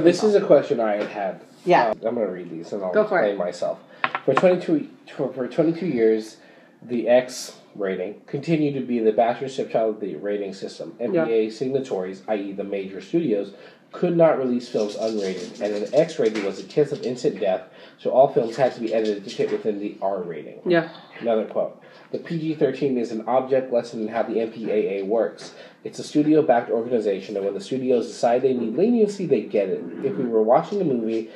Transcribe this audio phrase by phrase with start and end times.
[0.00, 1.40] This is a question I had had.
[1.64, 1.88] Yeah.
[1.88, 3.36] Uh, I'm going to read these and I'll Go for it.
[3.36, 3.78] myself.
[4.24, 6.36] For 22 for, for 22 years,
[6.82, 10.94] the X rating continued to be the bastard stepchild of the rating system.
[11.00, 13.52] MPA signatories, i.e., the major studios,
[13.90, 17.62] could not release films unrated, and an X rating was a kiss of instant death,
[17.98, 20.60] so all films had to be edited to fit within the R rating.
[20.66, 20.90] Yeah.
[21.20, 21.82] Another quote.
[22.10, 25.54] The PG 13 is an object lesson in how the MPAA works.
[25.84, 29.68] It's a studio backed organization, and when the studios decide they need leniency, they get
[29.68, 29.82] it.
[30.04, 31.30] If we were watching a movie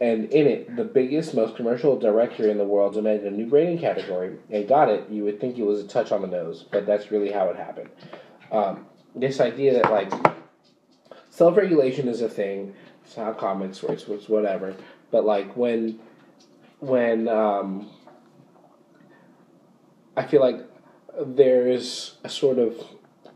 [0.00, 3.78] and in it, the biggest, most commercial director in the world demanded a new rating
[3.78, 6.86] category and got it, you would think it was a touch on the nose, but
[6.86, 7.90] that's really how it happened.
[8.50, 10.10] Um, this idea that, like,
[11.30, 14.74] self regulation is a thing, it's how comics works, whatever,
[15.10, 15.98] but, like, when,
[16.78, 17.90] when, um,
[20.20, 20.60] I feel like
[21.24, 22.76] there's a sort of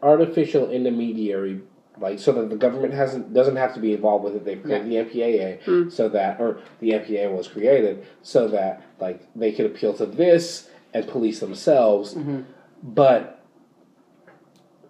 [0.02, 1.62] artificial intermediary,
[1.98, 4.45] like so that the government hasn't doesn't have to be involved with it.
[4.45, 5.89] They've created the MPAA hmm.
[5.89, 10.69] so that, or the MPAA was created so that like they could appeal to this
[10.92, 12.14] and police themselves.
[12.14, 12.42] Mm-hmm.
[12.83, 13.42] But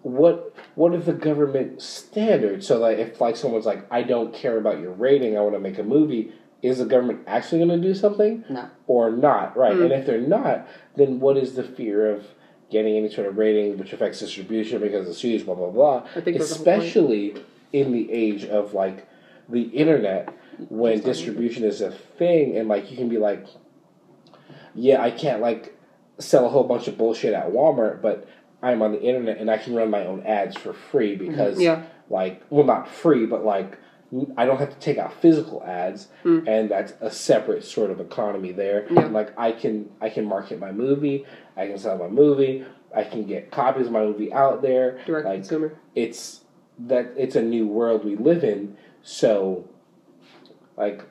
[0.01, 2.61] what what is the government standard?
[2.61, 5.61] So that if like someone's like, I don't care about your rating, I want to
[5.61, 6.33] make a movie.
[6.65, 8.43] Is the government actually going to do something?
[8.49, 8.69] No.
[8.87, 9.73] or not, right?
[9.73, 9.99] And mm.
[9.99, 12.25] if they're not, then what is the fear of
[12.71, 16.07] getting any sort of rating which affects distribution because the studios, blah blah blah?
[16.15, 16.83] I think that's the whole point.
[16.83, 17.35] Especially
[17.71, 19.07] in the age of like
[19.49, 20.33] the internet,
[20.69, 23.45] when distribution is a thing, and like you can be like,
[24.73, 25.77] yeah, I can't like
[26.17, 28.27] sell a whole bunch of bullshit at Walmart, but
[28.63, 31.29] I'm on the internet and I can run my own ads for free mm-hmm.
[31.29, 31.83] because, Yeah.
[32.09, 33.77] like, well, not free, but like.
[34.37, 36.47] I don't have to take out physical ads, hmm.
[36.47, 38.87] and that's a separate sort of economy there.
[38.91, 39.05] Yeah.
[39.07, 41.25] Like I can, I can market my movie,
[41.57, 44.99] I can sell my movie, I can get copies of my movie out there.
[45.05, 45.77] Direct like consumer.
[45.95, 46.41] it's
[46.79, 48.77] that it's a new world we live in.
[49.01, 49.67] So,
[50.77, 51.01] like,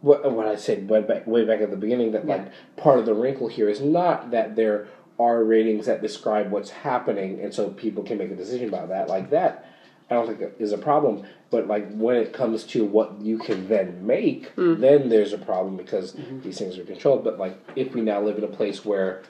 [0.00, 3.06] what what I said way back way back at the beginning that like part of
[3.06, 7.70] the wrinkle here is not that there are ratings that describe what's happening, and so
[7.70, 9.08] people can make a decision about that.
[9.08, 9.66] Like that,
[10.12, 11.24] I don't think is a problem.
[11.50, 14.80] But like when it comes to what you can then make, mm-hmm.
[14.80, 16.40] then there's a problem because mm-hmm.
[16.42, 17.24] these things are controlled.
[17.24, 19.22] But like if we now live in a place where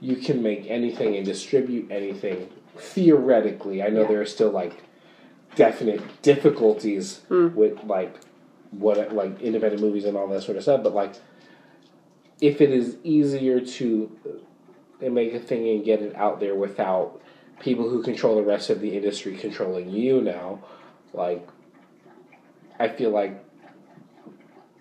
[0.00, 4.82] you can make anything and distribute anything theoretically, I know there are still like
[5.54, 7.54] definite difficulties hmm.
[7.54, 8.16] with like
[8.72, 10.82] what like independent movies and all that sort of stuff.
[10.82, 11.14] But like
[12.40, 14.40] if it is easier to
[15.00, 17.20] make a thing and get it out there without
[17.60, 20.60] people who control the rest of the industry controlling you now,
[21.12, 21.46] like
[22.78, 23.44] I feel like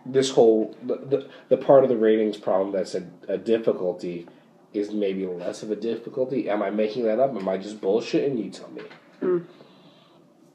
[0.06, 4.28] this whole the, the, the part of the ratings problem that's a, a difficulty
[4.74, 6.50] is maybe less of a difficulty.
[6.50, 7.36] Am I making that up?
[7.36, 8.44] Am I just bullshitting?
[8.44, 8.82] You tell me.
[9.20, 9.40] Hmm.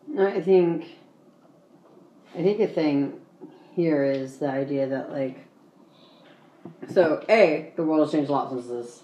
[0.08, 0.86] No, I think
[2.34, 3.20] I think a thing
[3.74, 5.46] here is the idea that like
[6.92, 9.02] so a the world has changed a lot since this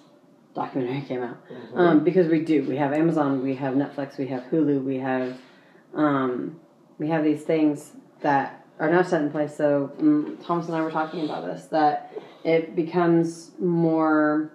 [0.54, 1.36] documentary came out
[1.74, 5.36] um, because we do we have Amazon we have Netflix we have Hulu we have
[5.94, 6.58] um,
[6.98, 7.92] we have these things
[8.22, 11.66] that are now set in place so mm, Thomas and I were talking about this
[11.66, 12.12] that
[12.44, 14.52] it becomes more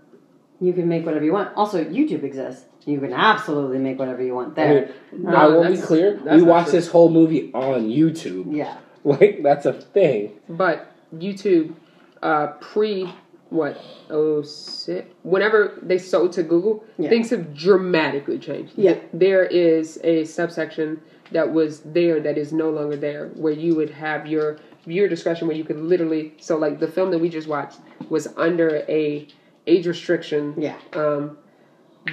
[0.59, 4.35] you can make whatever you want also YouTube exists you can absolutely make whatever you
[4.35, 6.15] want I there mean, No, I will be that's- clear.
[6.17, 6.79] We not watched true.
[6.79, 8.53] this whole movie on YouTube.
[8.55, 10.31] yeah Like that's a thing.
[10.49, 11.75] But YouTube,
[12.21, 13.13] uh, pre
[13.53, 13.77] what
[14.09, 17.09] oh six, whenever they sold to Google, Yeah.
[17.09, 18.73] things have dramatically changed.
[18.75, 18.97] Yeah.
[19.13, 20.99] there is a subsection
[21.31, 25.47] that was there that is no longer there, where you would have your viewer discretion,
[25.47, 27.77] where you could literally so like the film that we just watched
[28.09, 29.27] was under a
[29.67, 30.53] age restriction.
[30.57, 31.37] yeah Um,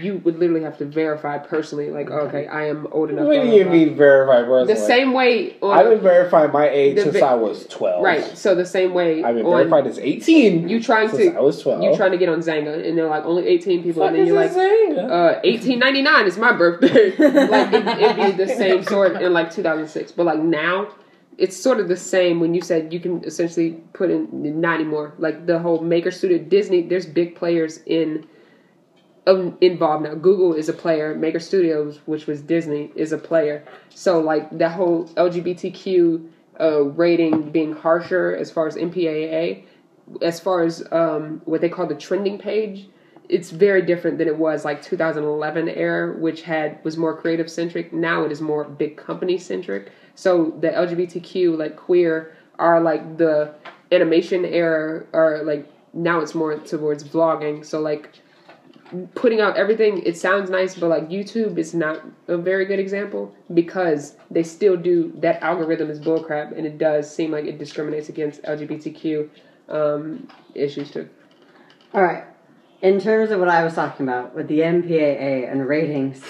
[0.00, 3.26] you would literally have to verify personally, like okay, I am old enough.
[3.26, 4.74] What do you mean verify personally?
[4.74, 8.04] The same way on I've been verifying my age since vi- I was twelve.
[8.04, 8.24] right.
[8.38, 10.68] So the same way I've been verified as eighteen.
[10.68, 11.82] you trying since to I was twelve.
[11.82, 14.26] you trying to get on Xanga and they're like only 18 people Fuck and then
[14.26, 14.98] you're like this thing?
[14.98, 17.10] uh 1899 is my birthday
[17.48, 20.88] like it, it'd be the same sort in like 2006 but like now
[21.38, 24.28] it's sort of the same when you said you can essentially put in
[24.60, 28.24] not anymore like the whole maker studio disney there's big players in
[29.26, 30.04] involved.
[30.04, 33.64] Now google is a player maker studios which was disney is a player.
[33.90, 36.28] So like that whole lgbtq
[36.60, 39.64] uh, rating being harsher as far as mpaa
[40.22, 42.88] as far as um, what they call the trending page
[43.28, 47.92] it's very different than it was like 2011 era which had was more creative centric
[47.92, 53.54] now it is more big company centric so the lgbtq like queer are like the
[53.92, 57.64] animation era or like now it's more towards vlogging.
[57.64, 58.10] So like
[59.14, 60.02] putting out everything.
[60.02, 64.76] It sounds nice, but like YouTube is not a very good example because they still
[64.76, 69.28] do that algorithm is bullcrap, and it does seem like it discriminates against LGBTQ
[69.68, 71.08] um, issues too.
[71.94, 72.24] All right.
[72.82, 76.22] In terms of what I was talking about with the MPAA and ratings,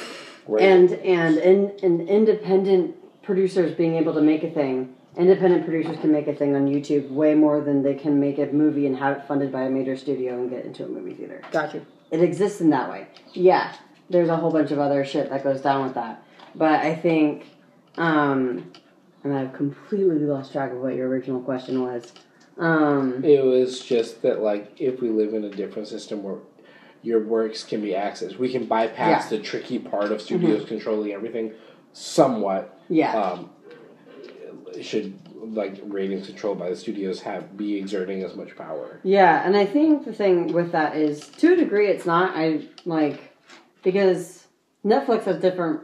[0.49, 0.63] Right.
[0.63, 4.95] and and in, and independent producers being able to make a thing.
[5.17, 8.47] Independent producers can make a thing on YouTube way more than they can make a
[8.47, 11.43] movie and have it funded by a major studio and get into a movie theater.
[11.53, 11.83] Gotcha.
[12.11, 13.07] It exists in that way.
[13.33, 13.73] Yeah,
[14.09, 16.23] there's a whole bunch of other shit that goes down with that.
[16.55, 17.47] But I think,
[17.97, 18.73] um,
[19.23, 22.13] and I've completely lost track of what your original question was.
[22.59, 26.39] Um, It was just that, like, if we live in a different system where
[27.03, 29.39] your works can be accessed, we can bypass Yeah.
[29.39, 31.53] the tricky part of studios controlling everything
[31.93, 32.77] somewhat.
[32.89, 33.17] yeah.
[33.19, 33.51] Um,
[34.81, 39.01] should like ratings controlled by the studios have be exerting as much power?
[39.03, 42.33] Yeah, and I think the thing with that is, to a degree, it's not.
[42.37, 43.35] I like
[43.83, 44.47] because
[44.85, 45.81] Netflix has different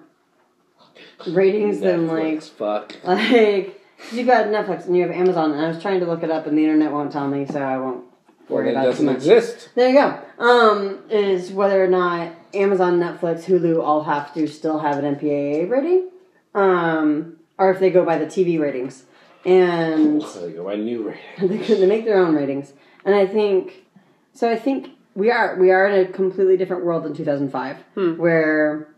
[1.26, 2.96] ratings than like fuck.
[3.04, 3.80] like
[4.12, 6.46] you got Netflix and you have Amazon, and I was trying to look it up,
[6.46, 8.04] and the internet won't tell me, so I won't
[8.48, 9.70] Well, worry it about it doesn't exist.
[9.74, 10.20] There you go.
[10.38, 15.68] Um, is whether or not Amazon, Netflix, Hulu all have to still have an MPAA
[15.68, 16.10] rating,
[16.54, 19.04] um, or if they go by the TV ratings,
[19.46, 21.08] and So they go by new
[21.38, 21.48] rating.
[21.58, 22.72] they, they make their own ratings,
[23.04, 23.86] and I think
[24.34, 24.50] so.
[24.50, 27.76] I think we are we are in a completely different world than 2005,
[28.18, 28.88] where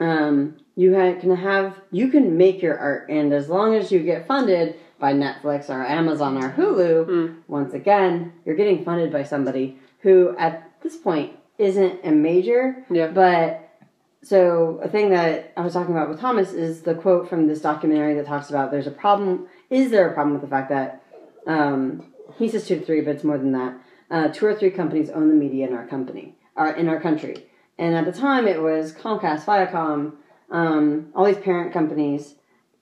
[0.00, 4.00] um, you ha- can have you can make your art, and as long as you
[4.00, 9.78] get funded by Netflix or Amazon or Hulu, once again, you're getting funded by somebody
[10.00, 13.08] who at this point isn't a major, Yeah.
[13.08, 13.69] but
[14.22, 17.60] so a thing that I was talking about with Thomas is the quote from this
[17.60, 19.48] documentary that talks about there's a problem.
[19.70, 21.02] Is there a problem with the fact that
[21.46, 23.74] um, he says two to three, but it's more than that.
[24.10, 27.46] Uh, two or three companies own the media in our company, or in our country,
[27.78, 30.14] and at the time it was Comcast, Viacom,
[30.50, 32.34] um, all these parent companies,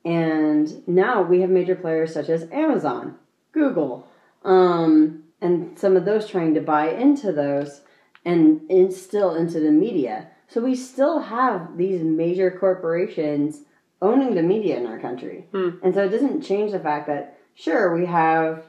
[0.04, 3.16] and now we have major players such as Amazon,
[3.52, 4.08] Google,
[4.42, 7.82] um, and some of those trying to buy into those
[8.24, 10.30] and instill into the media.
[10.48, 13.60] So we still have these major corporations
[14.00, 15.46] owning the media in our country.
[15.82, 18.64] And so it doesn't change the fact that, sure, we have,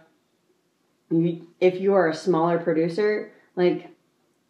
[1.11, 3.89] if you are a smaller producer, like,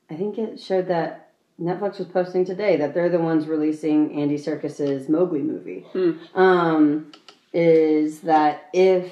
[0.10, 1.32] I think it showed that
[1.62, 5.86] Netflix was posting today that they're the ones releasing Andy Serkis's Mowgli movie.
[6.34, 7.12] Um,
[7.54, 9.12] is that if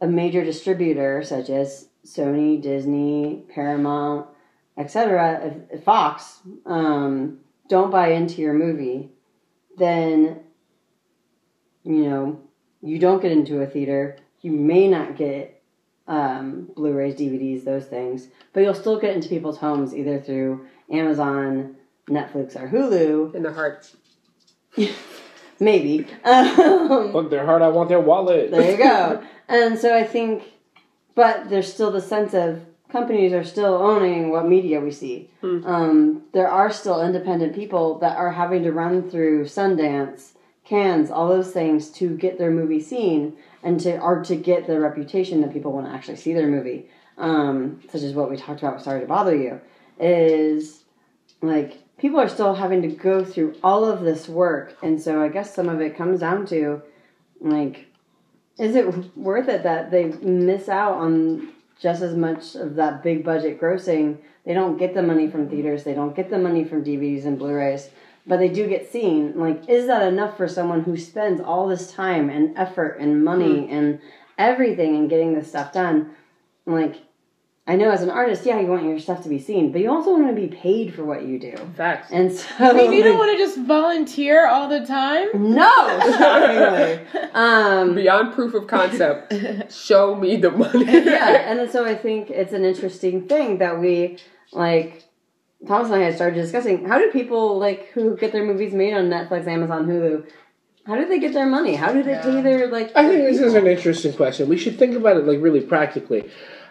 [0.00, 4.26] a major distributor such as Sony, Disney, Paramount,
[4.76, 7.38] etc., if, if Fox um,
[7.68, 9.10] don't buy into your movie,
[9.76, 10.40] then
[11.84, 12.40] you know
[12.82, 14.16] you don't get into a theater.
[14.40, 15.62] You may not get
[16.08, 21.76] um, Blu-rays, DVDs, those things, but you'll still get into people's homes either through Amazon,
[22.08, 23.34] Netflix, or Hulu.
[23.34, 23.96] In their hearts.
[25.60, 26.06] Maybe.
[26.24, 28.50] Um, Fuck their heart, I want their wallet.
[28.50, 29.22] there you go.
[29.48, 30.44] And so I think,
[31.16, 35.30] but there's still the sense of companies are still owning what media we see.
[35.66, 40.32] Um, there are still independent people that are having to run through Sundance,
[40.64, 44.78] Cannes, all those things to get their movie seen and to or to get the
[44.80, 46.88] reputation that people want to actually see their movie.
[47.18, 48.80] Um, such as what we talked about.
[48.82, 49.60] Sorry to bother you.
[49.98, 50.84] Is
[51.42, 55.28] like people are still having to go through all of this work, and so I
[55.28, 56.82] guess some of it comes down to
[57.40, 57.86] like
[58.58, 61.48] is it worth it that they miss out on
[61.80, 64.18] just as much of that big budget grossing?
[64.44, 67.38] They don't get the money from theaters, they don't get the money from DVDs and
[67.38, 67.90] Blu-rays,
[68.26, 69.38] but they do get seen.
[69.38, 73.66] Like, is that enough for someone who spends all this time and effort and money
[73.66, 73.74] hmm.
[73.74, 74.00] and
[74.38, 76.14] everything in getting this stuff done?
[76.66, 76.96] Like,
[77.66, 79.90] I know as an artist, yeah, you want your stuff to be seen, but you
[79.92, 81.54] also want to be paid for what you do.
[81.76, 82.10] Facts.
[82.10, 85.28] And so, Wait, you don't want to just volunteer all the time?
[85.34, 87.06] no.
[87.32, 89.32] Um, Beyond proof of concept,
[89.72, 90.84] show me the money.
[91.04, 94.18] yeah, and so I think it's an interesting thing that we
[94.52, 95.04] like.
[95.68, 98.94] Thomas and I had started discussing how do people like who get their movies made
[98.94, 100.26] on Netflix, Amazon, Hulu.
[100.86, 101.74] How do they get their money?
[101.76, 102.90] How do they pay their like?
[102.96, 104.48] I think this is an interesting question.
[104.48, 106.28] We should think about it like really practically.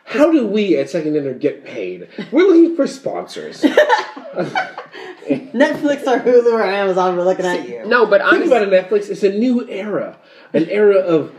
[0.09, 2.07] How do we at Second Dinner get paid?
[2.31, 3.61] We're looking for sponsors.
[5.29, 7.15] Netflix or Hulu or Amazon.
[7.15, 7.85] We're looking at you.
[7.85, 9.09] No, but honestly, about it, Netflix.
[9.09, 10.17] It's a new era,
[10.51, 11.31] an era of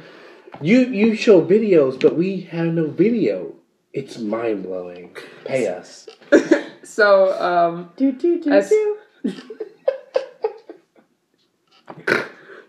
[0.60, 0.80] you.
[0.86, 3.54] You show videos, but we have no video.
[3.92, 5.16] It's mind blowing.
[5.44, 6.08] Pay us.
[6.84, 8.96] so um, Do, do, do, As- do.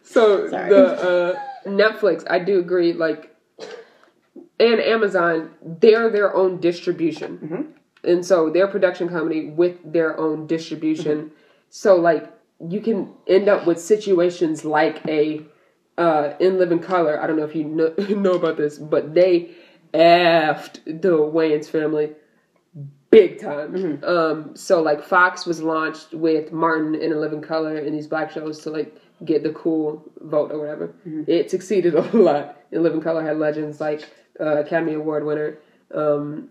[0.03, 0.69] So Sorry.
[0.69, 2.91] the uh, Netflix, I do agree.
[2.91, 3.30] Like,
[4.61, 7.73] and Amazon, they're their own distribution.
[8.03, 11.31] and so they're production company with their own distribution.
[11.69, 15.41] So like you can end up with situations like a
[15.97, 17.21] uh, in Living Color.
[17.21, 19.51] I don't know if you know, know about this, but they
[19.93, 22.11] effed the Wayans family
[23.09, 24.01] big time.
[24.03, 28.31] Um, so like Fox was launched with Martin in A Living Color and these black
[28.31, 30.95] shows to like get the cool vote or whatever.
[31.27, 32.57] It succeeded a lot.
[32.71, 34.07] In Living Color had legends like
[34.41, 35.57] uh, Academy Award winner
[35.93, 36.49] um,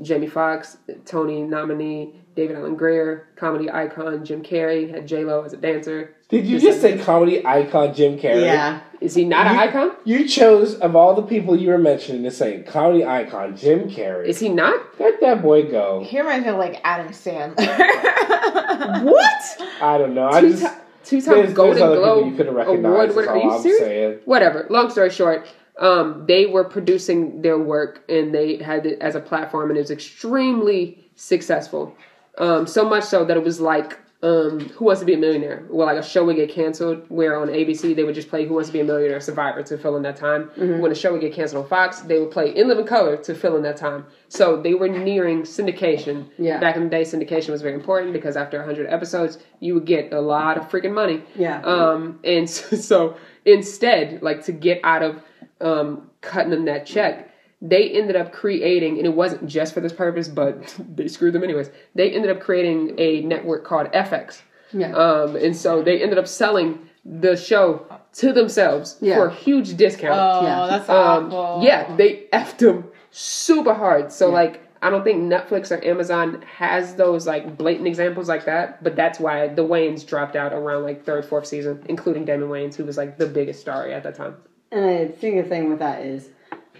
[0.00, 5.52] Jamie Foxx, Tony nominee David Alan Grier, comedy icon Jim Carrey had J Lo as
[5.52, 6.14] a dancer.
[6.28, 8.42] Did you just say comedy icon Jim Carrey?
[8.42, 8.80] Yeah.
[9.02, 9.92] Is he not an icon?
[10.04, 14.26] You chose of all the people you were mentioning to say comedy icon Jim Carrey.
[14.26, 14.80] Is he not?
[14.98, 16.02] Let that boy go.
[16.04, 17.56] He reminds me of like Adam Sandler.
[19.02, 19.62] What?
[19.80, 20.28] I don't know.
[20.28, 22.68] I Two just ti- two-time there's, Golden there's Globe you could have award
[23.14, 23.16] recognized.
[23.16, 23.22] winner.
[23.22, 23.80] Is Are you I'm serious?
[23.80, 24.18] saying.
[24.24, 24.66] whatever.
[24.70, 25.46] Long story short,
[25.78, 29.82] um, they were producing their work and they had it as a platform, and it
[29.82, 31.96] was extremely successful.
[32.38, 35.66] Um, so much so that it was like um, Who Wants to Be a Millionaire?
[35.68, 38.54] Well, like a show would get canceled where on ABC they would just play Who
[38.54, 40.50] Wants to Be a Millionaire Survivor to fill in that time.
[40.56, 43.34] When a show would get canceled on Fox, they would play In Living Color to
[43.34, 44.06] fill in that time.
[44.28, 46.28] So they were nearing syndication.
[46.38, 46.60] Yeah.
[46.60, 50.12] Back in the day, syndication was very important because after 100 episodes, you would get
[50.12, 51.22] a lot of freaking money.
[51.34, 51.60] Yeah.
[51.62, 55.20] Um, and so, so instead, like to get out of
[55.62, 59.92] um, cutting them that check, they ended up creating, and it wasn't just for this
[59.92, 61.70] purpose, but they screwed them anyways.
[61.94, 64.42] They ended up creating a network called FX.
[64.72, 64.92] Yeah.
[64.94, 69.16] Um, and so they ended up selling the show to themselves Yeah.
[69.16, 70.14] for a huge discount.
[70.18, 70.66] oh, Yeah.
[70.78, 71.64] that's Um, awful.
[71.64, 74.10] yeah, they effed them super hard.
[74.12, 78.82] So like, I don't think Netflix or Amazon has those like blatant examples like that.
[78.82, 82.74] But that's why the Wayans dropped out around like third, fourth season, including Damon Wayans,
[82.76, 84.36] who was like the biggest star at that time.
[84.72, 86.30] And I think the thing with that is,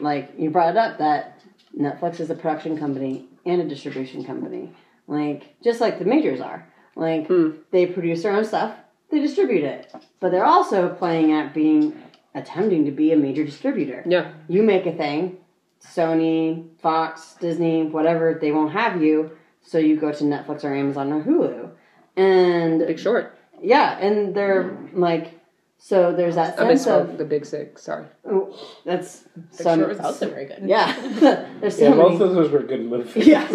[0.00, 1.40] like, you brought it up that
[1.78, 4.72] Netflix is a production company and a distribution company.
[5.06, 6.66] Like, just like the majors are.
[6.96, 7.50] Like, hmm.
[7.70, 8.75] they produce their own stuff,
[9.11, 9.94] they distribute it.
[10.20, 11.94] But they're also playing at being,
[12.34, 14.02] attempting to be a major distributor.
[14.06, 15.37] Yeah, You make a thing,
[15.84, 19.32] Sony, Fox, Disney, whatever, they won't have you,
[19.62, 21.70] so you go to Netflix or Amazon or Hulu.
[22.16, 23.38] And Big Short.
[23.62, 25.41] yeah, and they're like,
[25.84, 27.10] so there's that I sense misspoke.
[27.10, 27.82] of The Big six.
[27.82, 28.06] Sorry.
[28.24, 29.24] oh, that's
[29.56, 30.62] The some short was also very good.
[30.64, 30.94] yeah.
[31.60, 32.02] there's so Yeah, many.
[32.10, 33.26] both of those were good movies.
[33.26, 33.50] yes.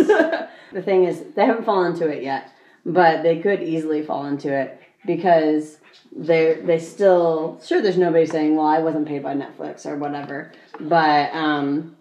[0.74, 2.52] the thing is, they haven't fallen into it yet,
[2.86, 5.80] but they could easily fall into it because
[6.16, 7.82] they they still sure.
[7.82, 11.96] There's nobody saying, "Well, I wasn't paid by Netflix or whatever," but um,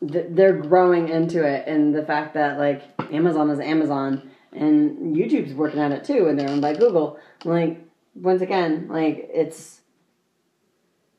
[0.00, 5.54] th- they're growing into it, and the fact that like Amazon is Amazon and YouTube's
[5.54, 7.18] working at it too, and they're owned by Google.
[7.44, 7.80] Like
[8.14, 9.80] once again, like it's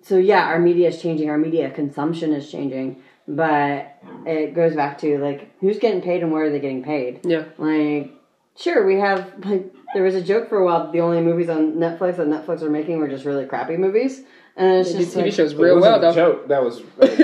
[0.04, 4.98] so yeah, our media is changing, our media consumption is changing, but it goes back
[5.00, 7.20] to like who's getting paid and where are they getting paid?
[7.24, 7.46] Yeah.
[7.58, 8.12] Like,
[8.58, 10.84] sure, we have like there was a joke for a while.
[10.86, 14.22] that The only movies on Netflix that Netflix are making were just really crappy movies,
[14.56, 16.14] and it's These just TV like, shows real well a though.
[16.14, 16.48] joke.
[16.48, 16.84] That was a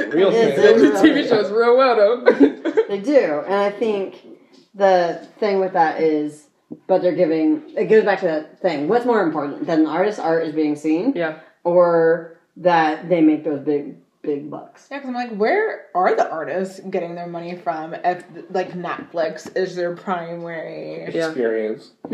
[0.10, 0.76] real It thing.
[0.76, 1.02] is.
[1.02, 2.84] The TV shows real well though.
[2.88, 4.22] They do, and I think
[4.76, 6.47] the thing with that is,
[6.88, 7.64] but they're giving.
[7.78, 8.88] It goes back to that thing.
[8.88, 11.40] What's more important than an artist's art is being seen, yeah.
[11.64, 14.88] or that they make those big, big bucks?
[14.90, 19.56] Yeah, because I'm like, where are the artists getting their money from if, like, Netflix
[19.56, 21.14] is their primary.
[21.14, 21.28] Yeah.
[21.28, 21.92] Experience.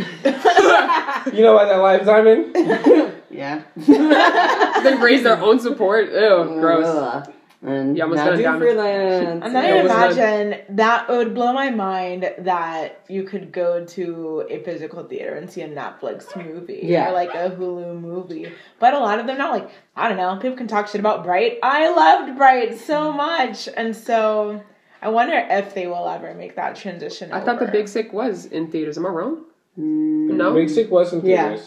[1.31, 3.13] You know what that life I'm in?
[3.33, 3.63] Yeah.
[3.75, 6.11] They raise their own support.
[6.11, 6.85] Ew, gross.
[6.85, 7.33] Ugh.
[7.65, 8.59] And You almost now got it do down.
[8.59, 9.43] freelance.
[9.45, 10.19] And then Yeah, I it was good.
[10.19, 15.35] imagine that it would blow my mind that you could go to a physical theater
[15.35, 17.09] and see a Netflix movie Yeah.
[17.09, 18.51] or like a Hulu movie.
[18.79, 20.35] But a lot of them not like I don't know.
[20.41, 21.59] People can talk shit about Bright.
[21.63, 24.61] I loved Bright so much, and so
[25.01, 27.31] I wonder if they will ever make that transition.
[27.31, 27.67] I thought the.
[27.67, 28.97] Big Sick was in theaters.
[28.97, 29.45] Am I wrong?
[29.79, 30.53] Mm, No.
[30.53, 31.57] Big Sick was in Yeah.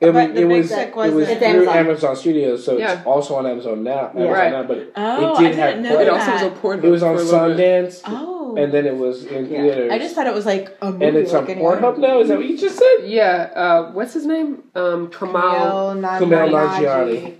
[0.00, 1.76] It, But was- it was it wasn't- was through Amazon.
[1.76, 2.16] Amazon.
[2.16, 2.92] Studios, so Yeah.
[2.98, 4.10] it's also on Amazon now.
[4.14, 4.52] Amazon Right.
[4.52, 6.50] now, but Oh, it did I have didn't know porn- It also was that.
[6.52, 6.84] on Pornhub.
[6.84, 7.90] It was on for a little bit.
[7.90, 9.62] Sundance, Oh, and then it was in Yeah.
[9.62, 9.92] theaters.
[9.92, 11.04] I just thought it was like a movie.
[11.06, 12.20] and it's on like any other Pornhub now.
[12.20, 13.04] Is that what you just said?
[13.06, 13.50] Yeah.
[13.54, 14.62] Uh, what's his name?
[14.74, 15.94] Um, Kamal.
[15.96, 17.34] Kumail Kumail Nanjiani.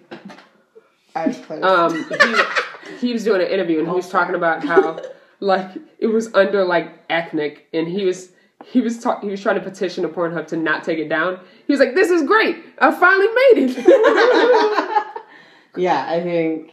[1.16, 1.62] I was close.
[1.62, 1.94] um
[3.00, 4.98] he, he was doing an interview and he was talking about how
[5.40, 5.66] like
[5.98, 8.30] it was under like ethnic and he was
[8.64, 11.40] he was ta- he was trying to petition to Pornhub to not take it down.
[11.66, 12.56] He was like, "This is great!
[12.78, 15.04] I finally made it."
[15.76, 16.70] Yeah, I think.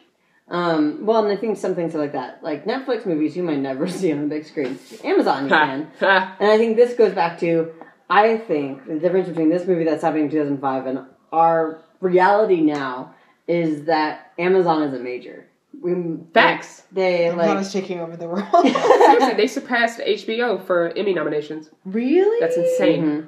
[0.47, 2.43] Um, well, and I think some things are like that.
[2.43, 4.77] Like Netflix movies, you might never see on the big screen.
[5.03, 5.91] Amazon, you can.
[6.39, 7.73] And I think this goes back to,
[8.09, 10.99] I think the difference between this movie that's happening in 2005 and
[11.31, 13.15] our reality now
[13.47, 15.47] is that Amazon is a major.
[15.79, 15.93] We
[16.33, 16.83] Facts.
[16.91, 18.45] They Amazon like is taking over the world.
[18.61, 21.69] Seriously, they surpassed HBO for Emmy nominations.
[21.85, 22.39] really?
[22.39, 23.03] That's insane.
[23.03, 23.27] Mhm.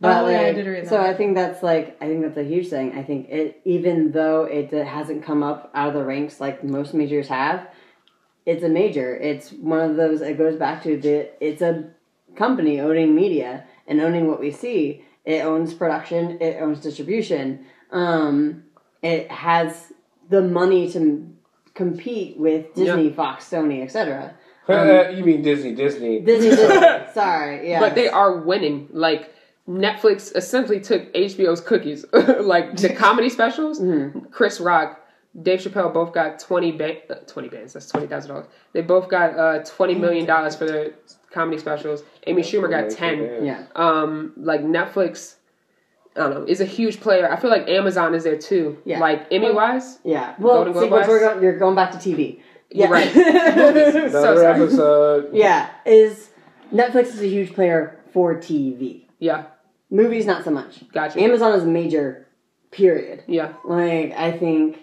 [0.00, 0.90] But Oh, yeah, I did read that.
[0.90, 1.00] so.
[1.00, 2.92] I think that's like I think that's a huge thing.
[2.98, 6.92] I think it even though it hasn't come up out of the ranks like most
[6.92, 7.68] majors have,
[8.44, 9.14] it's a major.
[9.16, 10.20] It's one of those.
[10.20, 11.30] It goes back to the.
[11.44, 11.90] It's a
[12.34, 15.04] company owning media and owning what we see.
[15.24, 16.40] It owns production.
[16.40, 17.64] It owns distribution.
[17.92, 18.64] Um,
[19.02, 19.92] it has
[20.30, 21.31] the money to
[21.82, 24.34] compete with Disney, Fox, Sony, etc.
[25.16, 25.74] you mean Disney?
[25.74, 26.20] Disney.
[26.20, 27.12] Disney, Disney.
[27.12, 27.80] Sorry, yeah.
[27.80, 28.88] But they are winning.
[28.92, 29.34] Like
[29.68, 32.04] Netflix essentially took HBO's cookies,
[32.40, 33.80] like the comedy specials.
[33.80, 34.26] Mm-hmm.
[34.30, 35.00] Chris Rock,
[35.40, 37.72] Dave Chappelle both got twenty ban- uh, twenty bands.
[37.72, 38.46] That's twenty thousand dollars.
[38.72, 40.92] They both got uh, twenty million dollars for their
[41.30, 42.02] comedy specials.
[42.26, 43.44] Amy Schumer got ten.
[43.44, 43.64] Yeah.
[43.74, 45.36] Um, like Netflix.
[46.16, 46.44] I don't know.
[46.44, 47.30] Is a huge player.
[47.30, 48.78] I feel like Amazon is there too.
[48.84, 48.98] Yeah.
[49.00, 49.98] Like Emmy wise.
[50.04, 50.34] Yeah.
[50.38, 52.40] Well, Golden see, Globe we're going, you're going back to TV.
[52.70, 52.88] Yeah.
[52.88, 53.14] Right.
[53.16, 54.46] Another So sorry.
[54.46, 55.30] episode.
[55.34, 55.70] yeah.
[55.86, 56.30] Is
[56.72, 59.06] Netflix is a huge player for TV.
[59.18, 59.44] Yeah.
[59.90, 60.82] Movies, not so much.
[60.92, 61.20] Gotcha.
[61.20, 62.26] Amazon is a major.
[62.70, 63.22] Period.
[63.26, 63.52] yeah.
[63.66, 64.78] Like I think,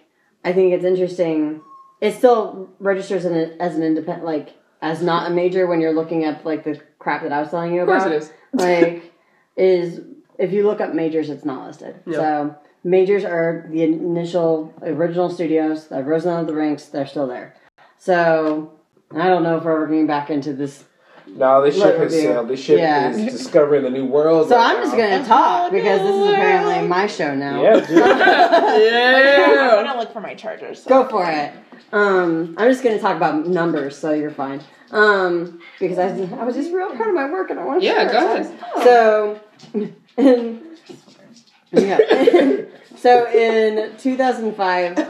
[0.45, 1.61] I think it's interesting.
[2.01, 5.93] It still registers in a, as an independent, like as not a major when you're
[5.93, 8.05] looking up like the crap that I was telling you about.
[8.05, 8.69] Of course about.
[8.69, 9.01] it is.
[9.01, 9.13] like
[9.57, 10.01] is
[10.39, 12.17] if you look up majors it's not listed Yeah.
[12.17, 17.27] so majors are the initial original studios that rose out of the ranks they're still
[17.27, 17.55] there
[17.97, 18.71] so
[19.15, 20.85] i don't know if we're ever getting back into this
[21.27, 22.29] No, this ship Let has review.
[22.29, 22.47] sailed.
[22.47, 23.09] This ship Yeah.
[23.11, 24.49] is discovering the new world.
[24.49, 28.01] so right i'm just gonna talk because this is apparently my show now Yeah, dude.
[29.79, 30.73] I'm gonna look for my charger.
[30.73, 30.89] So.
[30.89, 31.51] go for it
[31.91, 36.07] um i'm just gonna talk about numbers so you're fine um because i,
[36.39, 38.35] I was just real proud of my work and i want to Yeah, share go
[38.35, 38.41] it.
[38.41, 38.83] ahead.
[38.83, 39.39] So,
[40.17, 40.77] in,
[41.71, 41.97] yeah.
[42.97, 45.01] so in 2005, uh,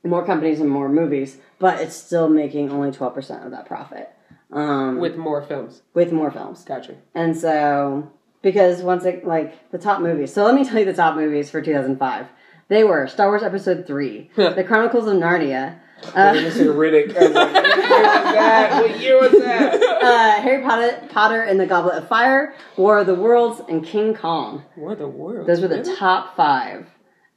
[0.03, 4.09] more companies and more movies, but it's still making only 12% of that profit.
[4.51, 5.83] Um, With more films.
[5.93, 6.63] with more films.
[6.63, 6.95] Gotcha.
[7.13, 10.33] And so, because once it, like, the top movies.
[10.33, 12.27] So let me tell you the top movies for 2005.
[12.69, 15.79] They were Star Wars Episode 3, The Chronicles of Narnia,
[16.15, 16.73] uh, Mr.
[16.73, 17.15] Riddick.
[17.15, 18.81] I was like, what year was that?
[18.81, 19.83] What year was that?
[20.03, 24.13] uh, Harry Potter, Potter and the Goblet of Fire, War of the Worlds, and King
[24.15, 24.63] Kong.
[24.75, 25.47] What the world?
[25.47, 25.95] Those were the Really?
[25.95, 26.87] top five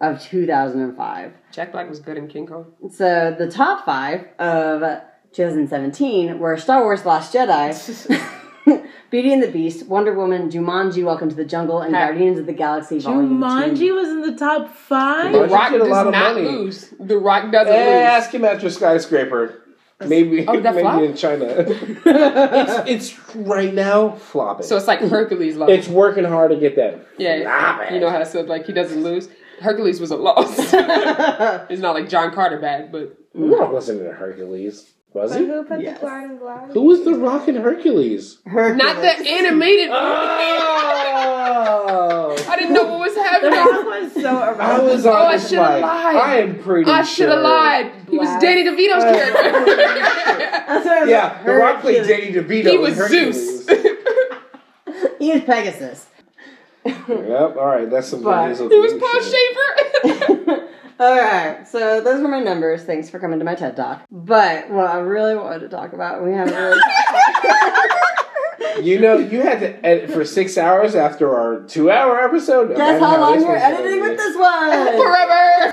[0.02, 1.32] of 2005.
[1.52, 2.66] Jack Black was good in King Kong.
[2.90, 4.80] So the top five of
[5.32, 7.72] 2017 were Star Wars: The Last Jedi,
[9.10, 12.46] Beauty and the Beast, Wonder Woman, Jumanji: Welcome to the Jungle, and Ha- Guardians of
[12.46, 15.32] the Galaxy Volume Jumanji was in the top five.
[15.32, 16.48] The Rock did a does lot of not money.
[16.48, 16.92] lose.
[16.98, 18.06] The Rock doesn't Eh, lose.
[18.08, 19.58] ask him after skyscraper.
[20.04, 21.00] Maybe, Oh, that maybe flop?
[21.02, 21.44] in China.
[21.56, 24.66] it's, it's right now flopping.
[24.66, 25.72] So it's like Hercules level.
[25.72, 27.06] it's working hard to get that.
[27.18, 27.94] yeah, flopping.
[27.94, 29.28] you know how I said like he doesn't lose.
[29.62, 30.58] Hercules was a loss.
[30.58, 35.44] it's not like John Carter bad, but Rock wasn't in Hercules, was he?
[35.46, 35.98] Who put Yes.
[35.98, 36.70] the glide and glide?
[36.72, 38.38] Who was the Rock in Hercules?
[38.46, 38.76] Hercules.
[38.82, 39.90] not the animated.
[40.84, 43.52] Oh, I didn't know what was The happening.
[43.58, 45.82] rock was so I was on Oh, I should've lied.
[45.84, 46.90] I am pretty.
[46.90, 47.42] I should have sure.
[47.42, 47.92] lied.
[48.10, 48.40] He was Black.
[48.40, 49.42] Danny DeVito's character.
[50.66, 52.32] That's what I was Yeah, like, The Rock played Hercules.
[52.34, 52.70] Danny DeVito.
[52.70, 53.64] he was Hercules.
[53.66, 53.78] Zeus.
[55.18, 56.06] he was Pegasus.
[56.84, 57.56] Yep.
[57.56, 57.88] All right.
[57.90, 58.92] That's some But- Vin Diesel He was.
[58.94, 60.68] Paul Schaefer.
[61.00, 62.84] All right, so those were my numbers.
[62.84, 64.02] Thanks for coming to my TED Talk.
[64.08, 66.80] But what I really wanted to talk about, we haven't really.
[68.80, 72.74] You know, you had to edit for six hours after our two-hour episode.
[72.76, 74.70] Guess how long this we're editing with this one?
[74.96, 75.72] Forever.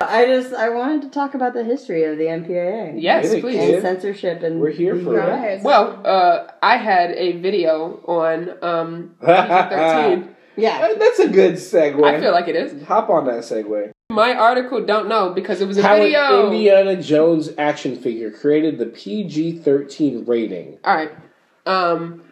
[0.00, 3.74] I just I wanted to talk about the history of the MPAA Yes, Really, please.
[3.74, 5.62] and censorship and We're here for legal- it.
[5.62, 10.28] Well, uh, I had a video on um, PG-13.
[10.56, 12.04] Yeah, That's a good segue.
[12.04, 12.82] I feel like it is.
[12.82, 13.92] Hop on that segue.
[14.10, 16.48] My article don't know because it was a How video.
[16.48, 20.78] an Indiana Jones action figure created the PG-13 rating.
[20.84, 21.12] All right.
[21.64, 22.22] Um,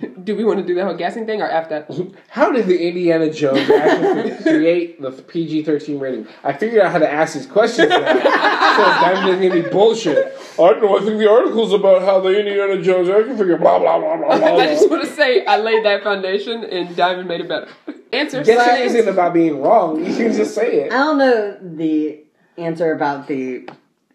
[0.24, 2.12] do we want to do the whole guessing thing or after that?
[2.28, 6.26] How did the Indiana Jones action figure create the PG-13 rating?
[6.44, 7.98] I figured out how to ask these questions now.
[7.98, 10.36] so that doesn't give me bullshit.
[10.54, 10.98] I don't know.
[10.98, 13.56] I think the article's about how the Indiana Jones action figure.
[13.56, 14.56] Blah blah blah blah blah.
[14.56, 17.68] I just want to say I laid that foundation and Diamond made it better.
[18.12, 18.42] Answer.
[18.42, 18.94] Guessing science.
[18.94, 20.04] isn't about being wrong.
[20.04, 20.92] You can just say it.
[20.92, 22.24] I don't know the
[22.56, 23.68] answer about the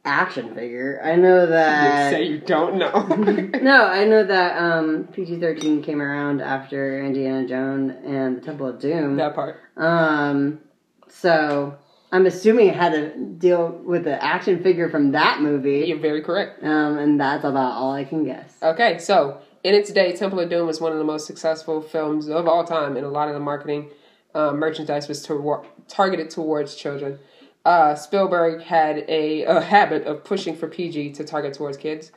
[0.06, 1.00] action figure.
[1.04, 3.06] I know You that say you don't know.
[3.62, 8.68] no, I know that um, PG thirteen came around after Indiana Jones and the Temple
[8.68, 9.16] of Doom.
[9.18, 9.60] that part.
[9.78, 10.60] Um,
[11.10, 11.78] so
[12.12, 15.86] I'm assuming it had to deal with the action figure from that movie.
[15.88, 16.63] You're very correct.
[16.63, 18.54] Um, and that's about all I can guess.
[18.62, 22.28] Okay, so in its day, Temple of Doom was one of the most successful films
[22.28, 23.89] of all time, and a lot of the marketing
[24.36, 27.20] uh, merchandise was to- targeted towards children.
[27.65, 32.12] Uh, Spielberg had a, a habit of pushing for PG to target towards kids.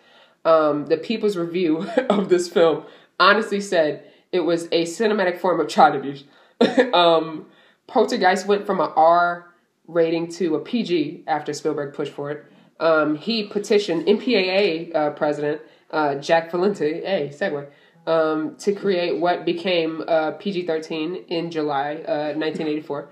[0.44, 2.84] Um, the People's Review of this film
[3.18, 6.24] honestly said it was a cinematic form of child abuse.
[6.92, 7.46] um,
[7.86, 9.52] Poltergeist went from an R
[9.86, 12.44] rating to a PG after Spielberg pushed for it.
[12.80, 17.66] Um, he petitioned MPAA uh, president uh, Jack Valenti, hey, segue,
[18.06, 23.08] um, to create what became uh, PG 13 in July uh, 1984.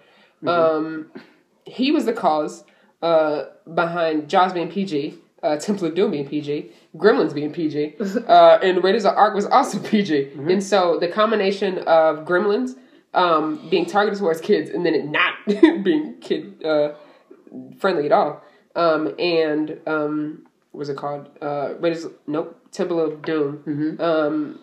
[0.46, 1.10] Um,
[1.66, 2.64] he was the cause
[3.02, 7.96] uh, behind Jaws being PG, uh, Temple of Doom being PG, Gremlins being PG,
[8.28, 10.32] uh, and Raiders of the Ark was also PG.
[10.50, 12.76] And so the combination of Gremlins
[13.12, 16.94] um, being targeted towards kids and then it not being kid uh,
[17.78, 18.42] friendly at all,
[18.74, 21.28] um, and um, what was it called?
[21.40, 23.98] Uh, Raiders, nope, Temple of Doom.
[24.00, 24.58] Um,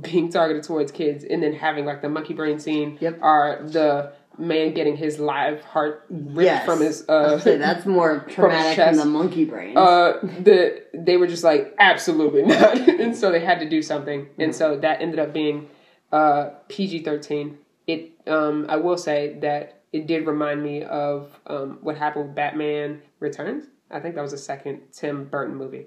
[0.00, 3.18] being targeted towards kids and then having like the monkey brain scene Yep.
[3.22, 6.64] are the man getting his live heart ripped Yes.
[6.64, 9.76] from his uh say that's more traumatic than the monkey brain.
[9.76, 12.76] uh the they were just like absolutely not.
[12.78, 14.28] And so they had to do something.
[14.38, 15.68] And so that ended up being
[16.12, 21.96] uh PG-13 it um I will say that it did remind me of um what
[21.98, 23.66] happened with Batman Returns.
[23.90, 25.86] I think that was the second Tim Burton movie.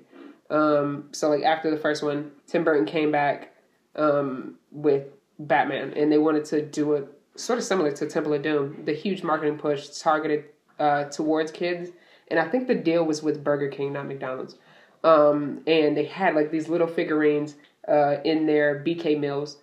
[0.50, 3.53] Um so like after the first one Tim Burton came back
[3.96, 5.04] um with
[5.40, 8.94] Batman and they wanted to do it sort of similar to Temple of Doom the
[8.94, 10.46] huge marketing push targeted
[10.80, 11.92] uh towards kids
[12.30, 14.56] and I think the deal was with Burger King, not McDonald's.
[15.04, 17.56] Um, and they had like these little figurines
[17.88, 19.58] uh, in their BK meals,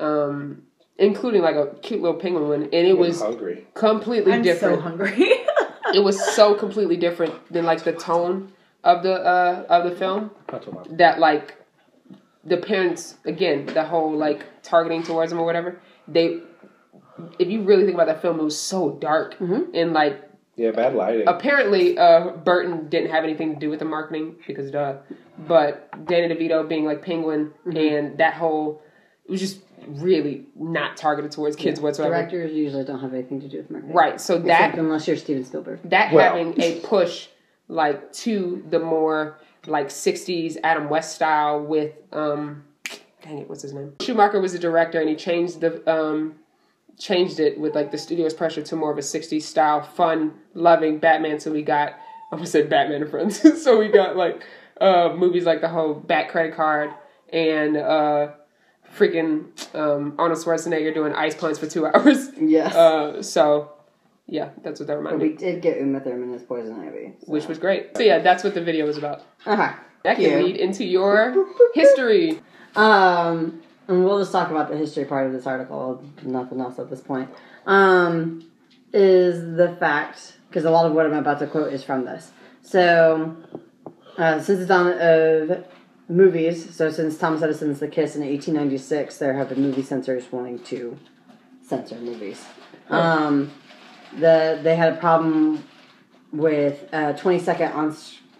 [0.00, 0.62] um,
[0.98, 3.66] including like a cute little penguin one, and it was hungry.
[3.74, 4.76] completely I'm different.
[4.78, 5.12] so hungry.
[5.94, 8.50] it was so completely different than like the tone
[8.82, 10.86] of the uh, of the film Not too much.
[10.92, 11.54] that like
[12.46, 16.40] the parents again the whole like targeting towards them or whatever they
[17.38, 20.22] if you really think about that film it was so dark and like
[20.56, 21.26] Yeah, bad lighting.
[21.26, 24.96] apparently uh, Burton didn't have anything to do with the marketing because duh.
[25.48, 28.82] But Danny DeVito being like Penguin and that whole
[29.26, 32.14] it was just really not targeted towards kids whatsoever.
[32.14, 33.94] Directors usually don't have anything to do with marketing.
[33.94, 34.20] Right.
[34.20, 35.80] So Except that unless you're Steven Spielberg.
[35.90, 37.28] that Well- having a push
[37.68, 42.64] like to the more like 60s Adam West style with um
[43.22, 43.94] dang it what's his name?
[44.00, 46.36] Schumacher was the director and he changed the um
[46.98, 50.98] changed it with like the studio's pressure to more of a 60s style fun loving
[50.98, 51.40] Batman.
[51.40, 51.96] So we got I
[52.32, 54.42] almost said Batman and Friends so we got like
[54.80, 56.90] uh movies like the whole Bat Credit Card
[57.32, 58.28] and uh
[58.96, 62.30] freaking um Arnold Schwarzenegger doing ice punch for two hours.
[62.40, 62.74] Yes.
[62.74, 63.72] uh so
[64.28, 67.14] yeah that's what that reminded me we did get Uma Thurman as Poison Ivy.
[67.20, 67.96] so- which was great.
[67.96, 69.22] So yeah, that's what the video was about.
[69.44, 69.72] Uh huh.
[70.04, 72.40] That can lead into your history.
[72.76, 76.04] Um, and we'll just talk about the history part of this article.
[76.22, 77.28] Nothing else at this point.
[77.66, 78.48] Um,
[78.92, 82.30] is the fact because a lot of what I'm about to quote is from this.
[82.62, 83.36] So,
[84.16, 85.64] uh, since the dawn of
[86.08, 90.58] movies, so since Thomas Edison's The Kiss in 1896, there have been movie censors wanting
[90.64, 90.96] to
[91.66, 92.44] censor movies.
[92.88, 93.50] Um,
[94.18, 95.64] the they had a problem
[96.32, 97.96] with a 20 second on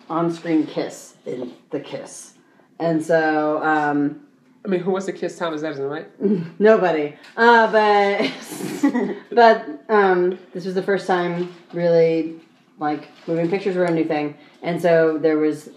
[0.09, 2.35] on screen kiss in The Kiss.
[2.79, 4.27] And so um,
[4.67, 6.09] I mean, who wants to kiss Thomas Edison, right?
[6.61, 7.15] Nobody.
[7.37, 12.41] Uh, but but um, this was the first time really
[12.81, 15.71] like moving pictures were a new thing, and so there was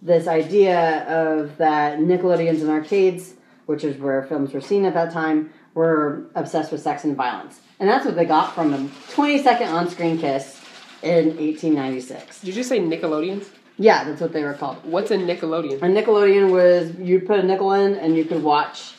[0.00, 3.34] this idea of that Nickelodeons and arcades,
[3.66, 7.60] which is where films were seen at that time, were obsessed with sex and violence,
[7.80, 10.60] and that's what they got from a 20 second on screen kiss
[11.02, 12.40] in 1896.
[12.40, 13.48] Did you say Nickelodeons?
[13.78, 14.78] Yeah, that's what they were called.
[14.84, 15.76] What's a Nickelodeon?
[15.76, 18.94] A Nickelodeon was you'd put a nickel in and you could watch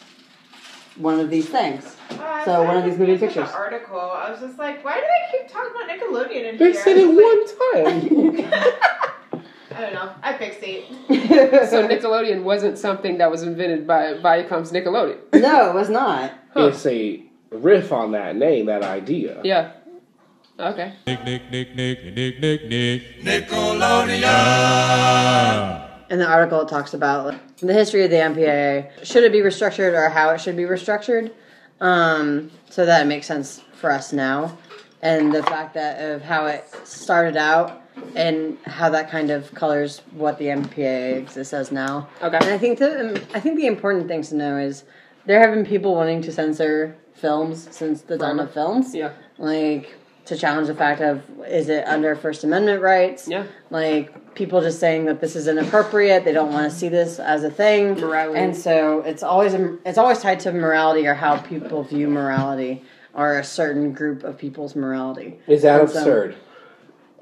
[0.96, 1.96] one of these things.
[2.12, 3.50] Uh, So, one of these moving The pictures.
[3.50, 4.00] article.
[4.00, 6.82] I was just like, why do they keep talking about Nickelodeon in They here?
[6.82, 7.46] said it one
[8.46, 8.52] time.
[9.76, 10.12] I don't know.
[10.24, 11.70] I fixate.
[11.70, 15.20] So Nickelodeon wasn't something that was invented by Viacom's Nickelodeon.
[15.42, 16.32] no, it was not.
[16.54, 16.68] Huh.
[16.68, 19.42] It's a riff on that name, that idea.
[19.44, 19.72] Yeah.
[20.60, 20.94] Okay.
[21.08, 23.22] Nick, Nick, Nick, Nick, Nick, Nick, Nick.
[23.22, 25.90] Nickelodeon.
[26.10, 29.06] In the article, it talks about like, the history of the MPAA.
[29.06, 31.32] Should it be restructured or how it should be restructured?
[31.80, 34.58] Um, so that it makes sense for us now.
[35.02, 37.82] And the fact that of how it started out
[38.16, 42.10] and how that kind of colors what the MPAA exists as now.
[42.22, 42.36] Okay.
[42.36, 44.84] And I think the I think the important things to know is
[45.26, 48.96] there have been people wanting to censor films since the dawn of films.
[48.96, 49.12] Yeah.
[49.38, 53.28] Like to challenge the fact of is it under First Amendment rights?
[53.28, 53.46] Yeah.
[53.70, 56.24] Like people just saying that this is inappropriate.
[56.26, 58.00] They don't want to see this as a thing.
[58.00, 58.40] Morality.
[58.40, 59.54] And so it's always
[59.86, 64.38] it's always tied to morality or how people view morality or a certain group of
[64.38, 65.40] people's morality.
[65.48, 66.36] Is that And so- absurd?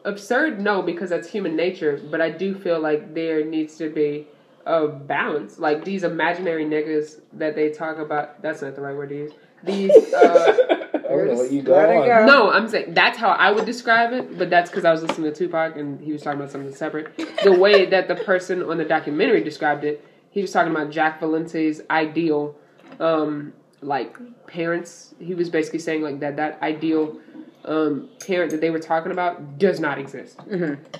[0.06, 2.00] Absurd, no, because that's human nature.
[2.10, 4.28] But I do feel like there needs to be
[4.66, 5.60] a balance.
[5.60, 8.42] Like these imaginary niggas that they talk about.
[8.42, 9.32] That's not the right word to use.
[9.64, 9.92] These.
[10.14, 10.56] Uh,
[10.94, 12.08] I'm gonna let you go Let it on.
[12.08, 12.26] go.
[12.26, 14.38] no, I'm saying that's how I would describe it.
[14.38, 17.16] But that's because I was listening to Tupac and he was talking about something separate.
[17.44, 21.20] The way that the person on the documentary described it, he was talking about Jack
[21.20, 22.56] Valenti's ideal,
[23.00, 24.18] um, like
[24.48, 25.16] parents.
[25.20, 27.18] He was basically saying like that that ideal
[27.66, 30.40] um, parent that they were talking about does not exist.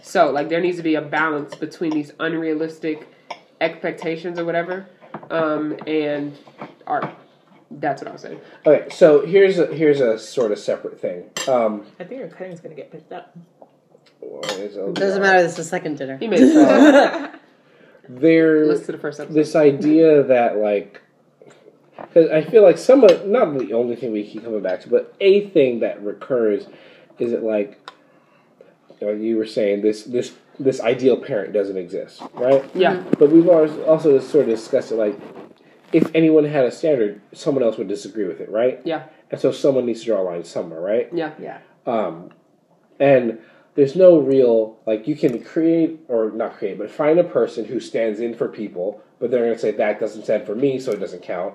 [0.04, 3.08] So like there needs to be a balance between these unrealistic
[3.62, 4.88] expectations or whatever,
[5.30, 6.38] um, and
[6.86, 7.10] art.
[7.70, 8.40] That's what I was saying.
[8.66, 11.30] Okay, so here's a here's a sort of separate thing.
[11.48, 13.36] Um, I think your cutting's gonna get picked up.
[14.20, 14.94] what is it?
[14.94, 15.42] Doesn't matter.
[15.42, 16.18] This is the second dinner.
[16.18, 17.32] He made it.
[18.10, 19.36] There, Listen to the first episode.
[19.36, 21.02] this idea that like,
[21.98, 24.90] because I feel like some of not the only thing we keep coming back to,
[24.90, 26.68] but a thing that recurs
[27.20, 27.78] is it like,
[29.02, 32.64] you, know, you were saying this this this ideal parent doesn't exist, right?
[32.74, 33.04] Yeah.
[33.20, 35.20] But we've always also sort of discussed it like,
[35.94, 38.82] if anyone had a standard, someone else would disagree with it, right?
[38.84, 39.06] Yeah.
[39.32, 41.10] And so someone needs to draw a line somewhere, right?
[41.14, 41.34] Yeah.
[41.40, 41.60] Yeah.
[41.86, 42.32] Um,
[43.00, 43.40] and
[43.76, 47.80] there's no real like you can create or not create, but find a person who
[47.80, 50.92] stands in for people, but they're going to say that doesn't stand for me, so
[50.92, 51.54] it doesn't count.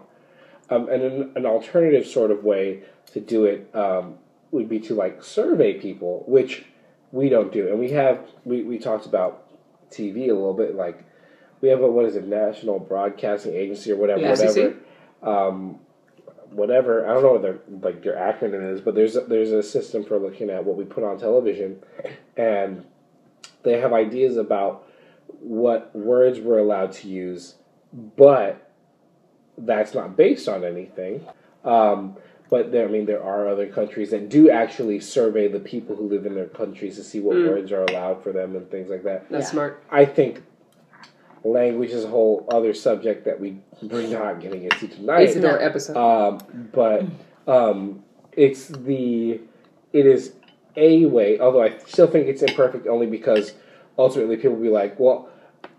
[0.70, 4.14] Um, and an, an alternative sort of way to do it um,
[4.52, 6.64] would be to like survey people, which
[7.10, 9.48] we don't do, and we have we, we talked about
[9.90, 11.04] TV a little bit, like
[11.62, 14.74] we have a what is it, National Broadcasting Agency or whatever, Yeah, whatever.
[15.22, 15.78] Um,
[16.50, 19.62] whatever I don't know what their like their acronym is, but there's a, there's a
[19.62, 21.78] system for looking at what we put on television,
[22.36, 22.84] and
[23.62, 24.86] they have ideas about
[25.40, 27.54] what words we're allowed to use,
[28.16, 28.70] but
[29.56, 31.24] that's not based on anything.
[31.64, 32.16] Um,
[32.50, 36.08] but there, I mean, there are other countries that do actually survey the people who
[36.08, 37.48] live in their countries to see what Mm.
[37.48, 39.30] words are allowed for them and things like that.
[39.30, 39.50] That's Yeah.
[39.52, 39.82] smart.
[39.90, 40.42] I think
[41.44, 45.28] language is a whole other subject that we we're not getting into tonight.
[45.28, 45.96] Isadore episode.
[45.96, 47.04] Um, but
[47.46, 49.40] um, it's the
[49.92, 50.34] it is
[50.76, 51.38] a way.
[51.38, 53.54] Although I still think it's imperfect, only because
[53.98, 55.28] ultimately people will be like, "Well,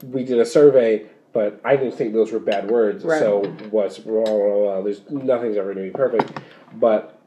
[0.03, 3.03] we did a survey, but I didn't think those were bad words.
[3.03, 3.19] Right.
[3.19, 4.25] So what's wrong?
[4.25, 6.39] Well, there's nothing's ever going to be perfect."
[6.73, 7.19] But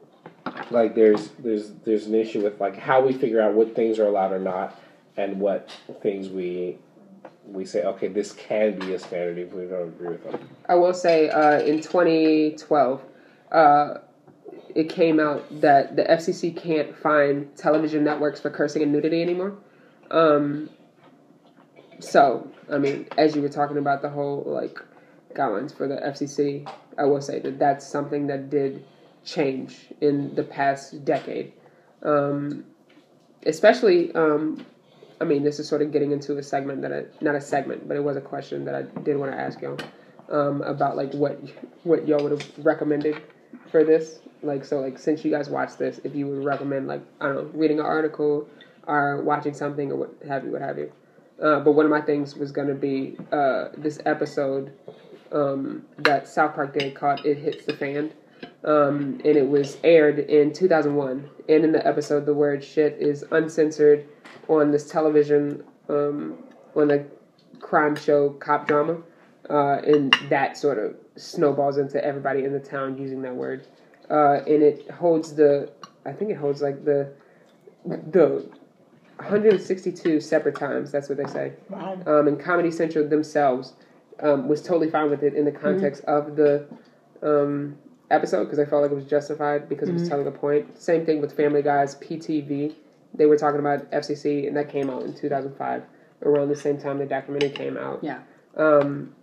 [0.69, 4.05] like, there's there's there's an issue with like how we figure out what things are
[4.05, 4.79] allowed or not,
[5.17, 5.71] and what
[6.01, 6.77] things we
[7.47, 10.49] we say, okay, this can be a standard if we don't agree with them.
[10.67, 13.01] I will say uh, in 2012,
[13.51, 13.93] uh,
[14.75, 19.57] it came out that the FCC can't find television networks for cursing and nudity anymore.
[20.11, 20.69] Um,
[21.99, 24.79] so, I mean, as you were talking about the whole like
[25.33, 28.85] guidelines for the FCC, I will say that that's something that did
[29.25, 31.53] change in the past decade.
[32.03, 32.65] Um,
[33.45, 34.65] especially, um,
[35.19, 37.87] I mean, this is sort of getting into a segment that I, not a segment,
[37.87, 39.77] but it was a question that I did want to ask y'all
[40.29, 41.39] um, about like what
[41.83, 43.21] what y'all would have recommended
[43.71, 44.19] for this.
[44.43, 47.35] Like, so like since you guys watched this, if you would recommend like I don't
[47.35, 48.47] know, reading an article
[48.85, 50.91] or watching something or what have you, what have you.
[51.41, 54.73] Uh, but one of my things was going to be uh, this episode
[55.31, 58.11] um, that South Park did called "It Hits the Fan,"
[58.63, 61.29] um, and it was aired in 2001.
[61.49, 64.07] And in the episode, the word "shit" is uncensored
[64.47, 66.37] on this television um,
[66.75, 67.05] on the
[67.59, 69.01] crime show cop drama,
[69.49, 73.67] uh, and that sort of snowballs into everybody in the town using that word,
[74.09, 75.71] uh, and it holds the
[76.05, 77.11] I think it holds like the
[77.85, 78.49] the
[79.17, 80.91] 162 separate times.
[80.91, 81.53] That's what they say.
[81.69, 81.99] Wow.
[82.05, 83.73] Um, and Comedy Central themselves
[84.19, 86.67] um, was totally fine with it in the context of the
[87.21, 87.77] um,
[88.09, 90.81] episode because I felt like it was justified because it was telling a point.
[90.81, 92.73] Same thing with Family Guy's PTV.
[93.13, 95.83] They were talking about FCC, and that came out in 2005,
[96.23, 98.03] around the same time the documentary came out.
[98.03, 98.19] Yeah.
[98.55, 99.15] Um,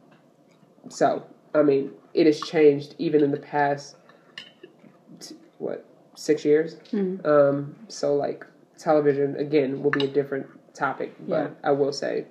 [0.88, 3.96] so, I mean, it has changed even in the past,
[5.20, 6.76] t- what, six years?
[7.24, 8.46] Um, so, like,
[8.78, 11.68] television, again, will be a different topic, but Yeah.
[11.68, 12.26] I will say,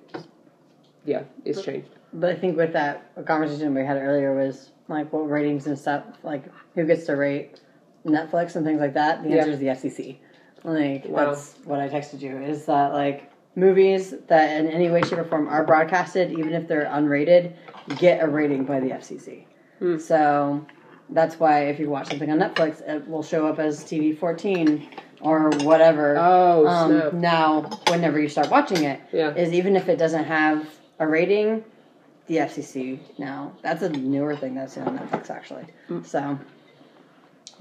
[1.04, 1.88] yeah, it's changed.
[2.12, 5.78] But I think with that a conversation we had earlier was like what ratings and
[5.78, 6.44] stuff, like
[6.74, 7.60] who gets to rate
[8.06, 9.22] Netflix and things like that.
[9.22, 9.36] The Yeah.
[9.36, 10.18] answer is the FCC.
[10.62, 11.26] Like Wow.
[11.26, 15.24] that's what I texted you is that like movies that in any way, shape, or
[15.24, 17.52] form are broadcasted, even if they're unrated,
[17.98, 19.46] get a rating by the FCC.
[19.78, 19.98] Hmm.
[19.98, 20.64] So
[21.10, 24.88] that's why if you watch something on Netflix, it will show up as TV fourteen
[25.20, 26.16] or whatever.
[26.18, 27.12] Oh, um, snap.
[27.14, 29.34] now, whenever you start watching it, Yeah.
[29.34, 30.66] is even if it doesn't have
[30.98, 31.64] a rating,
[32.26, 35.64] the FCC now that's a newer thing that's on Netflix actually.
[35.90, 36.06] Mm.
[36.06, 36.38] So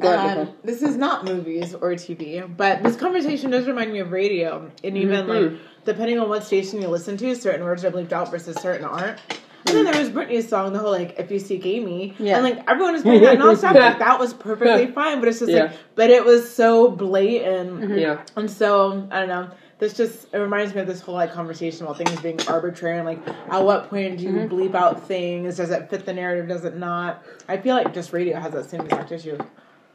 [0.02, 4.72] Um, this is not movies or TV, but this conversation does remind me of radio.
[4.84, 5.52] And even Mhm.
[5.52, 8.86] like, depending on what station you listen to, certain words are bleeped out versus certain
[8.86, 9.20] aren't.
[9.68, 12.36] And then there was Britney's song, the whole like "If You Seek Amy," Yeah.
[12.38, 13.76] and like everyone was playing that nonstop.
[13.76, 15.64] like that was perfectly fine, but it's just Yeah.
[15.66, 18.18] like, but it was so blatant, Yeah.
[18.36, 19.48] and so I don't know.
[19.84, 23.06] This just it reminds me of this whole like conversation about things being arbitrary and
[23.06, 25.58] like at what point do you bleep out things?
[25.58, 26.48] Does it fit the narrative?
[26.48, 27.22] Does it not?
[27.50, 29.38] I feel like just radio has that same exact issue.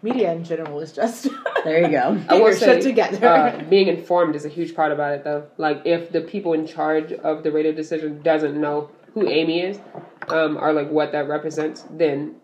[0.03, 1.29] Media in general is just
[1.65, 2.21] there you go.
[2.29, 3.27] I will say, shit together.
[3.27, 5.47] uh, being informed is a huge part about it, though.
[5.57, 9.81] Like, if the people in charge of the radio decision doesn't know who Amy is,
[10.29, 12.37] um, or like what that represents, then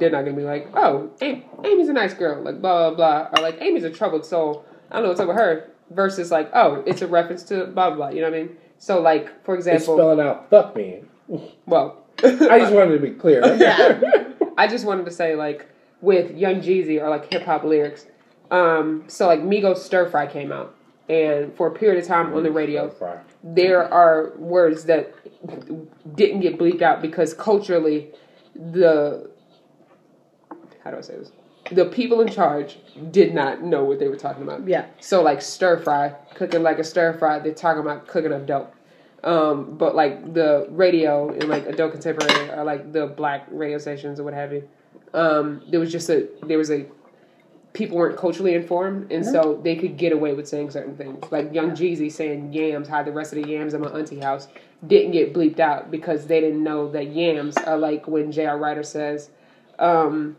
[0.00, 3.38] they're not gonna be like, "Oh, Amy, Amy's a nice girl," like blah blah blah,
[3.38, 4.64] or like Amy's a troubled soul.
[4.90, 5.70] I don't know what's up with her.
[5.90, 8.08] Versus like, oh, it's a reference to blah blah blah.
[8.10, 8.56] You know what I mean?
[8.78, 11.02] So like, for It's example, spelling out "fuck me."
[11.66, 13.42] well, I just wanted to be clear.
[13.56, 14.32] yeah.
[14.56, 15.66] I just wanted to say like
[16.00, 18.06] with Young Jeezy or like hip hop lyrics.
[18.50, 20.74] Um, so like Migos Stir Fry came out,
[21.08, 22.92] and for a period of time on the radio,
[23.42, 25.14] there are words that
[26.16, 28.08] didn't get bleeped out because culturally,
[28.54, 29.30] the
[30.82, 31.32] how do I say this?
[31.70, 32.78] The people in charge
[33.10, 34.66] did not know what they were talking about.
[34.66, 34.86] Yeah.
[35.00, 38.74] So like stir fry, cooking like a stir fry, they're talking about cooking up dope.
[39.24, 44.20] Um, but like the radio and like adult contemporary or like the black radio stations
[44.20, 44.68] or what have you,
[45.12, 46.86] um, there was just a there was a
[47.72, 51.22] people weren't culturally informed and so they could get away with saying certain things.
[51.30, 54.48] Like Young Jeezy saying yams, hide the rest of the yams in my auntie house
[54.86, 58.58] didn't get bleeped out because they didn't know that yams are like when J.R.
[58.58, 59.30] Writer says,
[59.78, 60.36] um,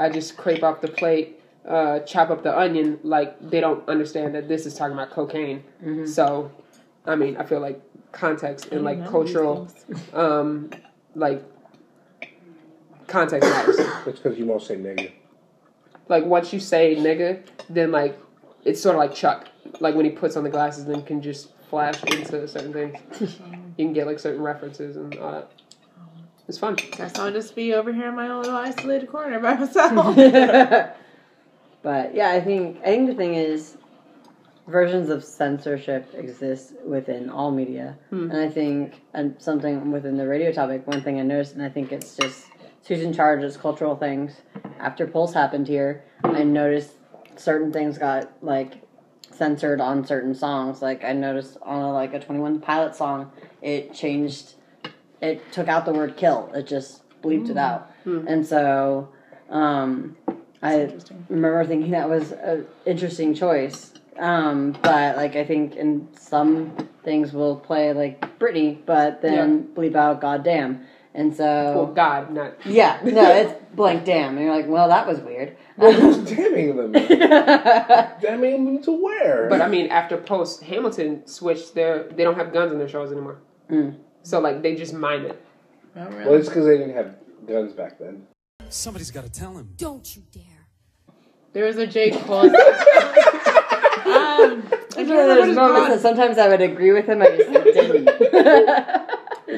[0.00, 4.34] I just scrape off the plate, uh, chop up the onion, like they don't understand
[4.34, 5.62] that this is talking about cocaine.
[6.06, 6.50] So,
[7.06, 7.80] I mean, I feel like
[8.12, 9.68] context and like cultural,
[10.14, 10.70] um,
[11.14, 11.42] like
[13.06, 13.78] context matters.
[14.06, 15.12] It's because you won't say nigga.
[16.08, 18.18] like once you say nigga, then like
[18.64, 19.48] it's sort of like Chuck.
[19.80, 22.96] Like when he puts on the glasses, then can just flash into certain things.
[23.76, 25.52] you can get like certain references and all that.
[26.50, 26.74] It's fun.
[26.74, 30.16] Guess I'll just be over here in my own little isolated corner by myself.
[31.82, 33.76] but yeah, I think I think the thing is
[34.66, 38.32] versions of censorship exist within all media, hmm.
[38.32, 40.88] and I think and something within the radio topic.
[40.88, 42.48] One thing I noticed, and I think it's just
[42.88, 44.32] who's in charge is cultural things.
[44.80, 46.94] After Pulse happened here, I noticed
[47.36, 48.72] certain things got like
[49.30, 50.82] censored on certain songs.
[50.82, 53.30] Like I noticed on a, like a Twenty One Pilot song,
[53.62, 54.54] it changed.
[55.20, 59.08] It took out the word "kill." It just bleeped it out, and so
[59.50, 60.16] um,
[60.62, 60.92] I
[61.28, 63.92] remember thinking that was an interesting choice.
[64.18, 69.94] Um, but like I think in some things we'll play like Britney, but then bleep
[69.94, 72.54] out "goddamn," and so Well, God, not.
[72.66, 75.56] yeah, no, it's blank damn, and you're like, well, that was weird.
[75.76, 76.92] Well, who's damning them?
[78.20, 79.48] damning them to where?
[79.48, 82.04] But I mean, after Pulse, Hamilton switched their.
[82.04, 83.38] They don't have guns in their shows anymore.
[83.70, 83.96] Mm.
[84.22, 85.44] So like they just mime it.
[85.96, 86.24] Oh, really?
[86.24, 87.14] well, it's because they didn't have
[87.46, 88.26] guns back then.
[88.68, 89.70] Somebody's got to tell him.
[89.76, 90.42] Don't you dare.
[91.52, 92.10] There was a J.
[92.12, 92.40] Cole.
[92.44, 92.50] um,
[94.06, 94.60] I
[94.94, 98.04] can't remember what There's moments that sometimes I would agree with him, I just didn't.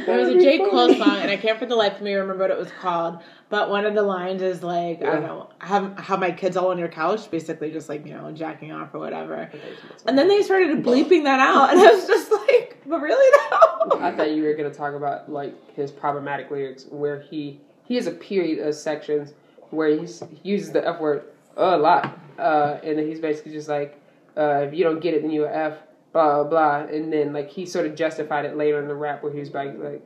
[0.07, 0.59] There was a J.
[0.59, 3.19] Cole song, and I can't for the life of me remember what it was called.
[3.51, 6.71] But one of the lines is like, I don't know, have have my kids all
[6.71, 9.51] on your couch, basically just like you know jacking off or whatever.
[10.07, 14.01] And then they started bleeping that out, and I was just like, but really though?
[14.01, 18.07] I thought you were gonna talk about like his problematic lyrics, where he he has
[18.07, 19.35] a period of sections
[19.71, 21.25] where he's, he uses the f word
[21.57, 23.99] a lot, uh, and then he's basically just like,
[24.37, 25.79] uh, if you don't get it, then you're a f,
[26.13, 29.23] blah blah blah, and then like he sort of justified it later in the rap
[29.23, 30.03] where he was like, like,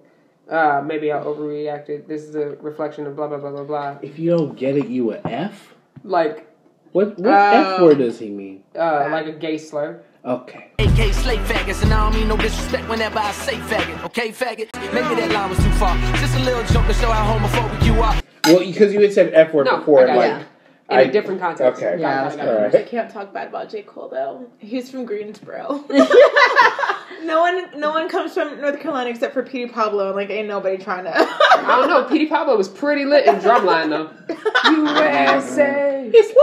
[0.51, 2.07] uh, maybe I overreacted.
[2.07, 3.99] This is a reflection of blah blah blah blah blah.
[4.03, 5.75] If you don't get it, you a F.
[6.05, 6.47] Like,
[6.93, 8.63] What what Um, F word does he mean?
[8.79, 10.01] uh, like a gay slur.
[10.27, 10.71] Okay.
[10.81, 14.75] AK slave faggots, and I don't mean no disrespect whenever I say faggot, okay, faggot?
[14.93, 15.97] Maybe that line was too far.
[16.17, 18.21] Just a little joke to show how homophobic you are.
[18.47, 20.47] Well, because you had said F word No, before, I got like it.
[20.89, 21.81] In I- a different context.
[21.81, 22.01] Okay.
[22.01, 22.87] Yeah, Got it, got it, All got it.
[22.87, 23.83] I can't talk bad about J.
[23.83, 24.47] Cole though.
[24.59, 25.85] He's from Greensboro.
[27.25, 30.49] no one, no one comes from North Carolina except for Petey Pablo, and like ain't
[30.49, 31.13] nobody trying to.
[31.17, 32.05] I don't know.
[32.05, 34.11] Petey Pablo was pretty lit in drumline though.
[34.71, 36.11] USA.
[36.13, 36.35] It's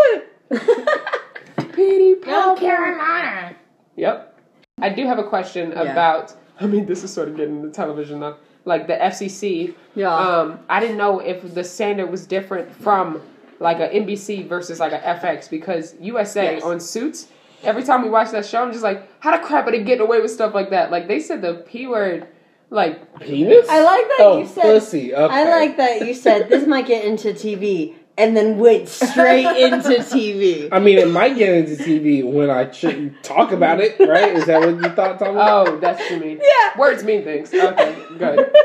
[0.49, 1.73] lit.
[1.73, 3.55] Petey Pablo North Carolina.
[3.95, 4.39] Yep.
[4.81, 5.83] I do have a question Yeah.
[5.83, 6.33] about.
[6.59, 8.35] I mean, this is sort of getting the television though.
[8.65, 9.73] Like the FCC.
[9.95, 10.15] Yeah.
[10.15, 13.21] Um, I didn't know if the standard was different from
[13.59, 16.63] like a NBC versus like a FX because USA Yes.
[16.63, 17.27] on Suits.
[17.63, 20.05] Every time we watch that show, I'm just like, how the crap are they getting
[20.05, 20.91] away with stuff like that?
[20.91, 22.27] Like they said the p word,
[22.69, 23.67] like Penis?
[23.69, 25.13] I like that oh, you said- pussy.
[25.15, 25.33] Okay.
[25.33, 29.89] I like that you said this might get into TV and then went straight into
[29.89, 30.69] TV.
[30.71, 34.35] I mean, it might get into TV when I shouldn't talk about it, right?
[34.35, 35.39] Is that what you thought, Tommy?
[35.39, 36.41] oh, that's what you mean.
[36.41, 36.77] Yeah.
[36.79, 37.53] Words mean things.
[37.53, 38.51] Okay, good.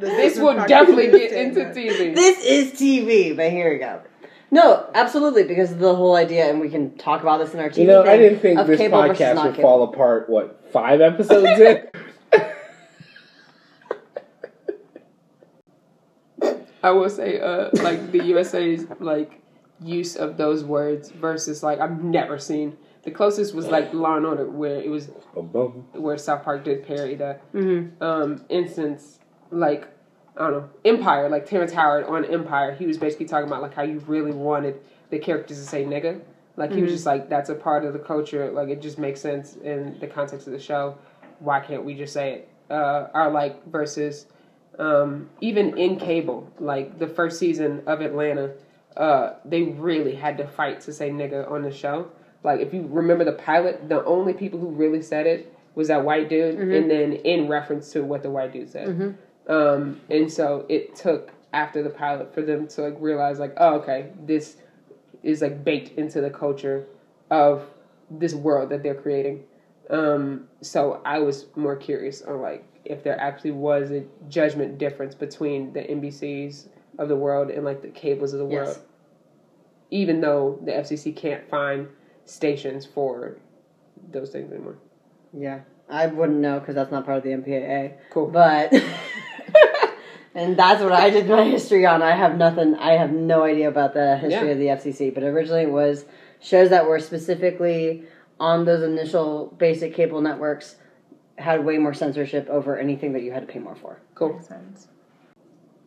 [0.00, 2.14] This is will definitely get into TV.
[2.14, 4.00] This is TV, but here we go.
[4.50, 7.78] No, absolutely, because the whole idea, and we can talk about this in our TV.
[7.78, 9.68] You know, I didn't think of this podcast would cable.
[9.68, 11.88] fall apart, what, five episodes in?
[16.82, 19.40] I will say, uh, like the USA's like
[19.80, 22.76] use of those words versus like I've never seen.
[23.04, 25.86] The closest was like Law and Order, where it was Boom, boom.
[25.92, 28.02] where South Park did parody that Mm-hmm.
[28.02, 29.18] um, instance.
[29.50, 29.88] Like
[30.36, 33.74] I don't know, Empire, like Terrence Howard on Empire, he was basically talking about like
[33.74, 36.20] how you really wanted the characters to say nigga.
[36.56, 38.50] Like he was just like that's a part of the culture.
[38.50, 40.98] Like it just makes sense in the context of the show.
[41.38, 42.48] Why can't we just say it?
[42.70, 44.26] Uh, our like versus
[44.78, 48.52] um, even in cable, like the first season of Atlanta,
[48.96, 52.10] uh, they really had to fight to say nigga on the show.
[52.44, 56.04] Like if you remember the pilot, the only people who really said it was that
[56.04, 58.88] white dude, and then in reference to what the white dude said.
[59.48, 63.76] Um, and so it took after the pilot for them to like realize like, oh,
[63.80, 64.56] okay, this
[65.22, 66.86] is like baked into the culture
[67.30, 67.64] of
[68.10, 69.44] this world that they're creating.
[69.90, 75.14] Um, so I was more curious on like if there actually was a judgment difference
[75.14, 76.68] between the NBCs
[76.98, 78.66] of the world and like the cables of the Yes.
[78.66, 78.78] world.
[79.90, 81.88] Even though the FCC can't find
[82.24, 83.36] stations for
[84.10, 84.76] those things anymore.
[85.32, 87.92] Yeah, I wouldn't know because that's not part of the MPAA.
[88.10, 88.26] Cool.
[88.28, 88.72] But
[90.34, 92.02] and that's what I did my history on.
[92.02, 92.74] I have nothing.
[92.76, 94.52] I have no idea about the history Yeah.
[94.52, 95.12] of the FCC.
[95.12, 96.04] But originally it was
[96.40, 98.04] shows that were specifically
[98.38, 100.76] on those initial basic cable networks
[101.38, 104.00] had way more censorship over anything that you had to pay more for.
[104.14, 104.34] Cool.
[104.34, 104.88] Makes sense.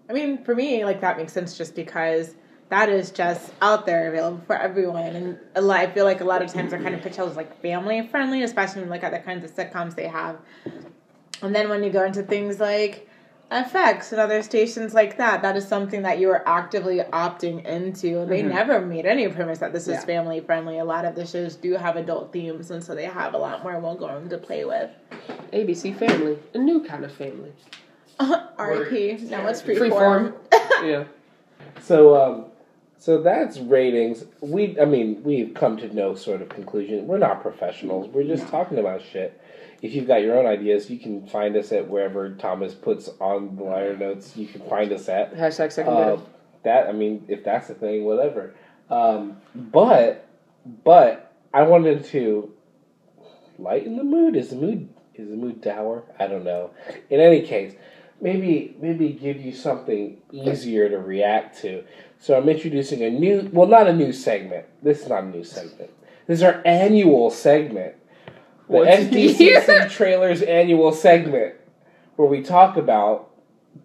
[0.09, 2.35] I mean, for me, like that makes sense just because
[2.69, 6.25] that is just out there available for everyone, and a lot, I feel like a
[6.25, 9.03] lot of times they're kind of pitched as like family friendly, especially when you look
[9.03, 10.37] at the kinds of sitcoms they have.
[11.41, 13.09] And then when you go into things like
[13.51, 18.21] FX and other stations like that, that is something that you are actively opting into.
[18.21, 20.77] And they never made any premise that this is family friendly.
[20.77, 23.61] A lot of the shows do have adult themes, and so they have a lot
[23.61, 24.89] more wiggle room to play with.
[25.51, 27.51] ABC Family, a new kind of family.
[28.19, 29.17] R.I.P.
[29.29, 29.89] Now it's Freeform.
[29.91, 30.33] freeform.
[30.87, 31.03] yeah.
[31.81, 32.45] So, um,
[32.97, 34.25] so that's ratings.
[34.39, 37.07] We, I mean, we've come to no sort of conclusion.
[37.07, 38.07] We're not professionals.
[38.07, 39.40] We're just talking about shit.
[39.81, 43.55] If you've got your own ideas, you can find us at wherever Thomas puts on
[43.55, 44.37] the liner notes.
[44.37, 45.35] You can find us at.
[45.35, 46.17] Hashtag second Uh,
[46.63, 48.53] that I mean, if that's the thing, whatever.
[48.89, 50.27] Um, but,
[50.83, 52.53] but I wanted to
[53.57, 54.35] lighten the mood.
[54.35, 56.03] Is the mood is the mood dour?
[56.19, 56.71] I don't know.
[57.09, 57.73] In any case,
[58.19, 61.83] maybe maybe give you something easier to react to.
[62.19, 64.65] So I'm introducing a new, well, not a new segment.
[64.83, 65.89] This is not a new segment.
[66.27, 67.95] This is our annual segment,
[68.71, 69.89] Once a SDCC year.
[69.89, 71.55] trailers annual segment,
[72.15, 73.31] where we talk about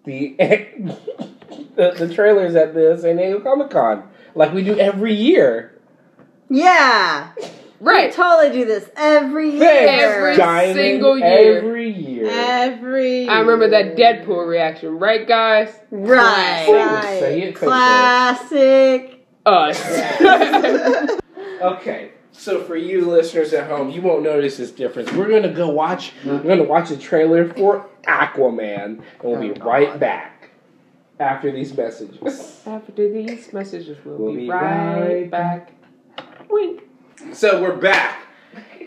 [0.05, 0.35] the
[1.75, 5.79] the, the trailers at the San Diego Comic Con, like we do every year.
[6.49, 7.33] Yeah.
[7.79, 8.11] Right.
[8.11, 9.59] totally do this every year.
[9.59, 11.57] Thanks, Every Diamond, single year.
[11.57, 12.27] Every year.
[12.27, 13.27] Every.
[13.27, 15.79] I remember that Deadpool reaction, right, guys?
[15.91, 16.67] Right.
[16.67, 17.19] Right.
[17.19, 19.27] Say it, Classic.
[19.45, 21.19] Us.
[21.59, 25.11] Okay, so for you listeners at home, you won't notice this difference.
[25.11, 26.13] We're gonna go watch.
[26.23, 30.49] We're gonna watch the trailer for Aquaman, and we'll be right back
[31.19, 32.61] after these messages.
[32.65, 35.71] After these messages, we'll, We'll be, be right, right back.
[36.49, 36.83] Wink.
[37.33, 38.21] So we're back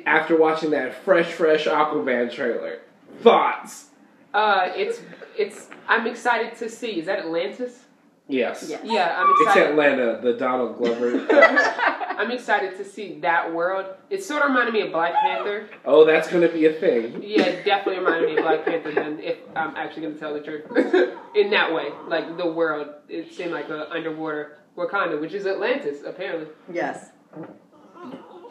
[0.07, 2.78] after watching that fresh, fresh Aquaman trailer.
[3.20, 3.86] Thoughts?
[4.32, 5.01] Uh, it's
[5.36, 5.68] it's.
[5.88, 7.01] I'm excited to see.
[7.01, 7.84] Is that Atlantis?
[8.31, 8.66] Yes.
[8.68, 8.78] Yeah.
[8.85, 9.62] Yeah, I'm excited.
[9.62, 9.70] It's.
[9.70, 11.26] Atlanta, the Donald Glover.
[12.20, 13.87] I'm excited to see that world.
[14.11, 15.68] It sort of reminded me of Black Panther.
[15.85, 17.22] oh, that's gonna be a thing.
[17.22, 18.93] Yeah, it definitely reminded me of Black Panther.
[18.93, 20.64] Then, if I'm actually going to tell the truth,
[21.35, 26.03] in that way, like the world, it seemed like a underwater Wakanda, which is Atlantis,
[26.07, 26.49] apparently.
[26.72, 27.11] Yes.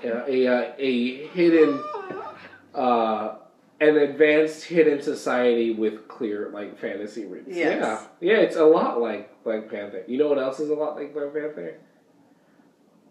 [0.04, 1.84] Yeah, a uh, a hidden,
[2.74, 3.36] uh,
[3.82, 7.50] an advanced hidden society with clear like fantasy roots.
[7.50, 8.08] Yes.
[8.20, 10.04] Yeah, yeah, it's a lot like Black Panther.
[10.08, 11.76] You know what else is a lot like Black Panther?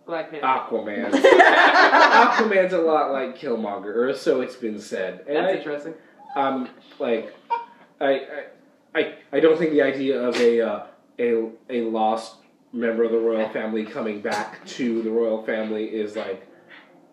[0.06, 0.46] Black Panther.
[0.46, 1.10] Aquaman.
[1.12, 5.24] Aquaman's a lot like Killmonger, or so it's been said.
[5.26, 5.94] And That's I, interesting.
[6.34, 6.68] um,
[6.98, 7.34] like,
[8.00, 8.44] I, I,
[8.94, 10.86] I, I don't think the idea of a uh,
[11.18, 12.36] a a lost
[12.72, 16.46] member of the royal family coming back to the royal family is like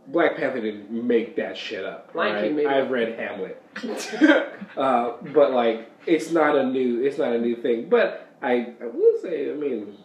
[0.07, 2.11] Black Panther didn't make that shit up.
[2.13, 2.53] Lion right?
[2.53, 3.61] made I've read Hamlet,
[4.78, 7.89] uh, but like it's not a new it's not a new thing.
[7.89, 9.97] But I, I will say, I mean,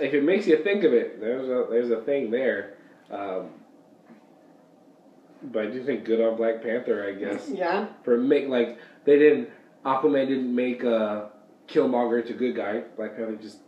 [0.00, 2.74] if it makes you think of it, there's a there's a thing there.
[3.10, 3.50] Um,
[5.42, 7.88] but I do think good on Black Panther, I guess Yeah.
[8.04, 9.48] for make like they didn't
[9.84, 11.26] Aquaman didn't make uh,
[11.68, 12.82] Killmonger into a good guy.
[12.96, 13.58] Black Panther just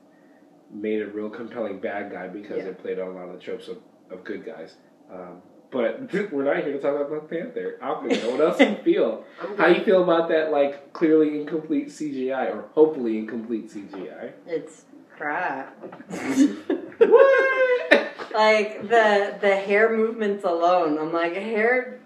[0.72, 2.70] made a real compelling bad guy because Yeah.
[2.70, 3.78] it played on a lot of the tropes of,
[4.10, 4.74] of good guys.
[5.10, 5.40] Um,
[5.70, 7.76] but we're not here to talk about Black Panther.
[7.82, 8.30] Aquaman.
[8.32, 9.24] what else do you feel?
[9.40, 10.50] I'm How you feel about that?
[10.50, 14.32] Like clearly incomplete CGI or hopefully incomplete CGI.
[14.46, 14.84] It's
[15.16, 15.76] crap.
[16.98, 18.10] what?
[18.34, 20.98] like the the hair movements alone.
[20.98, 22.00] I'm like hair.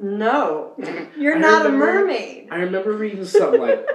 [0.00, 0.74] No,
[1.16, 2.48] you're I not a mermaid.
[2.50, 3.86] I remember reading something like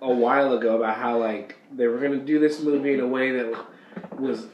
[0.00, 3.32] a while ago about how like they were gonna do this movie in a way
[3.32, 3.64] that
[4.18, 4.46] was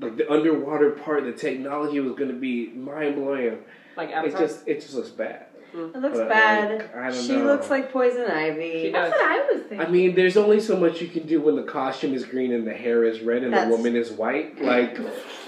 [0.00, 3.58] like the underwater part, the technology was gonna be mind blowing.
[3.96, 5.46] Like It just it just looks bad.
[5.74, 5.94] Mm.
[5.94, 6.78] It looks But, bad.
[6.78, 7.22] like, I don't know.
[7.22, 7.44] she know.
[7.44, 8.82] looks like poison ivy.
[8.84, 9.10] She does.
[9.10, 9.80] That's what I was thinking.
[9.80, 12.66] I mean, there's only so much you can do when the costume is green and
[12.66, 14.62] the hair is red and That's- the woman is white.
[14.62, 14.98] Like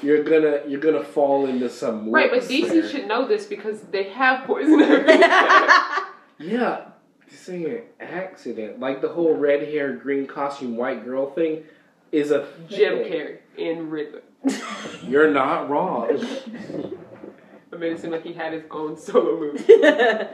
[0.02, 2.88] you're gonna you're gonna fall into some Right, but DC there.
[2.88, 5.22] should know this because they have poison ivy.
[6.40, 6.82] Yeah,
[7.28, 8.78] this ain't an accident.
[8.80, 11.64] Like the whole red hair, green costume, white girl thing
[12.12, 13.12] is a Jim thing.
[13.12, 14.22] Carrey in Riddler.
[15.02, 16.08] You're not wrong.
[17.70, 19.58] I made it seem like he had his own solo movie,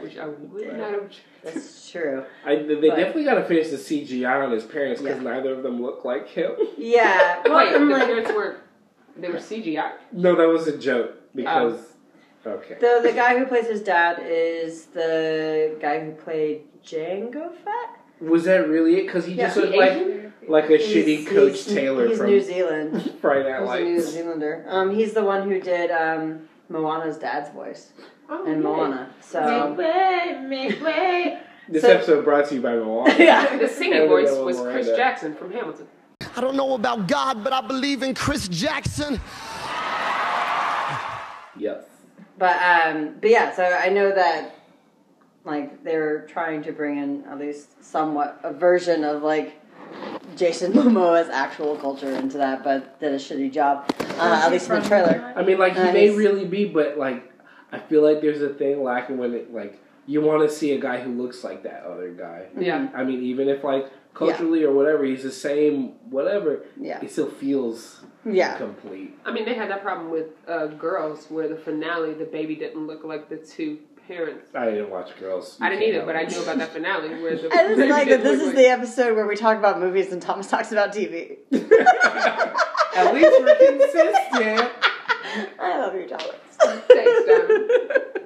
[0.01, 1.11] which I would not have.
[1.43, 2.23] That's true.
[2.45, 5.31] I, they But- definitely got to finish the CGI on his parents because Yeah.
[5.31, 6.51] neither of them look like him.
[6.77, 7.41] Yeah.
[7.43, 8.57] Well, Wait, I'm the like, parents were
[9.17, 9.91] they were CGI.
[10.13, 11.73] No, that was a joke because.
[12.45, 12.75] Um, okay.
[12.79, 17.99] the the guy who plays his dad is the guy who played Jango Fett.
[18.21, 19.07] Was that really it?
[19.07, 19.47] Because he Yeah.
[19.47, 20.24] just looked like Asian?
[20.47, 23.13] Like a He's- shitty Coach he's- Taylor He's from New Zealand.
[23.21, 24.65] Friday Night He's a New Zealander.
[24.67, 27.91] Um, he's the one who did um Moana's dad's voice
[28.29, 28.59] Oh, in yeah.
[28.59, 29.13] Moana.
[29.21, 31.39] So Make way, make way.
[31.67, 33.15] This So- episode brought to you by Moana.
[33.19, 33.57] yeah.
[33.57, 35.87] The singing Ellie voice Ella was Chris Jackson from Hamilton.
[36.37, 39.19] I don't know about God, but I believe in Chris Jackson.
[41.57, 41.83] Yes.
[42.37, 43.51] But um, but yeah.
[43.55, 44.55] So I know that
[45.45, 49.59] like they're trying to bring in at least somewhat a version of like
[50.35, 53.89] Jason Momoa's actual culture into that, but did a shitty job.
[54.17, 55.33] Uh, at least in the trailer.
[55.35, 57.31] I mean, like he may really be, but like
[57.71, 60.79] I feel like there's a thing lacking when it like you want to see a
[60.79, 62.45] guy who looks like that other guy.
[62.57, 62.89] Yeah.
[62.93, 66.63] I mean, even if like culturally or whatever, he's the same, whatever.
[66.79, 67.01] Yeah.
[67.01, 68.55] It still feels Yeah.
[68.57, 69.17] complete.
[69.25, 72.85] I mean, they had that problem with uh, Girls, where the finale, the baby didn't
[72.87, 74.49] look like the two parents.
[74.53, 75.57] I didn't watch Girls.
[75.61, 78.09] I didn't either, but I knew about that finale where the I just baby like
[78.09, 81.37] that this is the episode where we talk about movies and Thomas talks about TV.
[81.51, 84.71] At least we're consistent.
[85.59, 86.35] I love your Thomas.
[86.59, 88.19] Thanks, Diamond.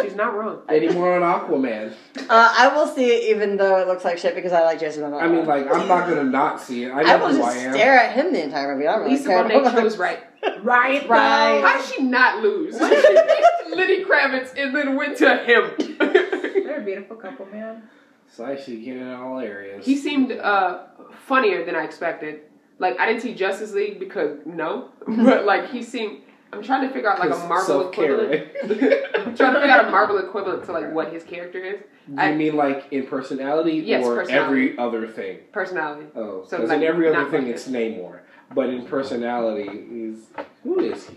[0.00, 0.60] She's not wrong.
[0.68, 1.92] Any more on Aquaman?
[2.16, 5.02] Uh, I will see it even though it looks like shit because I like Jason
[5.02, 5.22] Momoa.
[5.22, 6.90] I mean, like I'm not gonna not see it.
[6.92, 7.74] I I know will who I just am.
[7.74, 8.86] stare at him the entire movie.
[8.86, 9.44] I don't really Lisa care.
[9.44, 10.20] Bonet chose right.
[10.62, 11.60] Right, Right.
[11.64, 12.74] How did she not lose?
[12.74, 15.72] She picked Lenny Kravitz and then went to him.
[15.98, 17.82] They're a beautiful couple, man.
[18.28, 19.84] So I should get in all areas.
[19.84, 20.84] he seemed uh,
[21.26, 22.40] funnier than I expected.
[22.78, 26.22] Like I didn't see Justice League because no, but like he seemed
[26.52, 28.48] I'm trying to figure out like a Marvel equivalent.
[28.62, 31.80] I'm trying to figure out a Marvel equivalent to like what his character is.
[32.08, 34.46] you I- mean like in personality Yes, or personality.
[34.46, 35.38] every other thing?
[35.52, 36.06] Personality.
[36.14, 37.72] Oh, So, because like, in every other thing like it's it.
[37.72, 38.20] Namor,
[38.54, 40.26] but in personality is
[40.62, 41.16] who is he?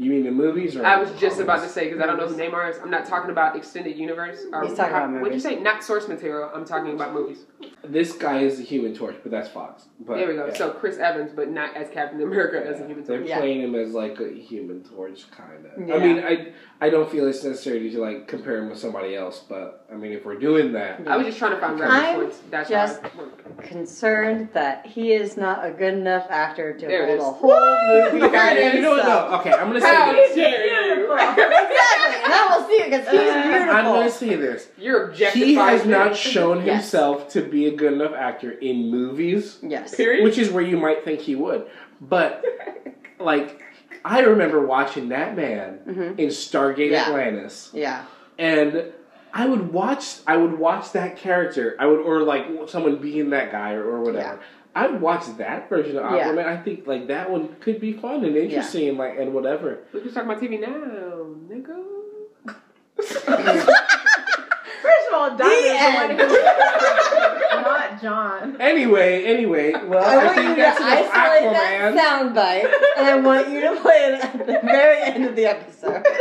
[0.00, 0.86] You mean the movies or?
[0.86, 2.78] I was just about to say because I don't know who Namor is.
[2.80, 4.44] I'm not talking about extended universe.
[4.52, 5.42] Or He's talking about What'd you movies.
[5.42, 5.56] say?
[5.56, 6.50] Not source material.
[6.54, 7.46] I'm talking about movies.
[7.82, 9.86] This guy is the Human Torch, but that's Fox.
[9.98, 10.46] But, there we go.
[10.46, 10.54] yeah.
[10.54, 12.98] So Chris Evans, but not as Captain America as a human.
[12.98, 13.06] Torch.
[13.08, 13.28] They're Torch.
[13.28, 13.38] Yeah.
[13.40, 15.88] playing him as like a Human Torch, kind of.
[15.88, 15.94] Yeah.
[15.96, 19.42] I mean, I I don't feel it's necessary to like compare him with somebody else,
[19.48, 22.14] but I mean, if we're doing that, I was just trying to find reference I'm
[22.20, 22.40] points.
[22.50, 23.44] That's just- how I work.
[23.64, 27.40] Concerned that he is not a good enough actor to There it hold a is.
[27.40, 28.98] whole movie okay, you know what?
[29.00, 29.30] himself.
[29.32, 30.34] No, okay, I'm gonna say How this.
[30.34, 31.12] dare you?
[31.12, 31.44] exactly,
[32.24, 33.74] and I will see it because he's beautiful.
[33.74, 34.68] I'm gonna say this.
[34.78, 35.48] You're objectifying.
[35.48, 35.90] He has me.
[35.90, 36.82] not shown Yes.
[36.82, 39.58] himself to be a good enough actor in movies.
[39.62, 39.94] yes.
[39.94, 40.24] Period.
[40.24, 41.66] which is where you might think he would.
[42.00, 42.44] But
[43.18, 43.62] like,
[44.04, 46.18] I remember watching that man Mhm.
[46.18, 47.06] in Stargate Yeah.
[47.08, 48.02] Atlantis, Yeah.
[48.38, 48.92] and
[49.34, 50.16] I would watch.
[50.26, 51.76] I would watch that character.
[51.78, 54.40] I would, or like someone being that guy, or, or whatever.
[54.74, 54.82] Yeah.
[54.82, 56.28] I would watch that version of Yeah.
[56.28, 56.46] Aquaman.
[56.46, 59.78] I think like that one could be fun and interesting, and like and whatever.
[59.92, 61.84] We can talk about TV now, nigga.
[62.98, 63.26] First
[65.08, 65.48] of all, Don
[68.00, 68.40] The is the one end.
[68.42, 68.60] who, not John.
[68.60, 71.94] Anyway, anyway, well, I I, want think you to that's enough isolate Aquaman.
[71.94, 75.46] that soundbite, and I want you to play it at the very end of the
[75.46, 76.04] episode.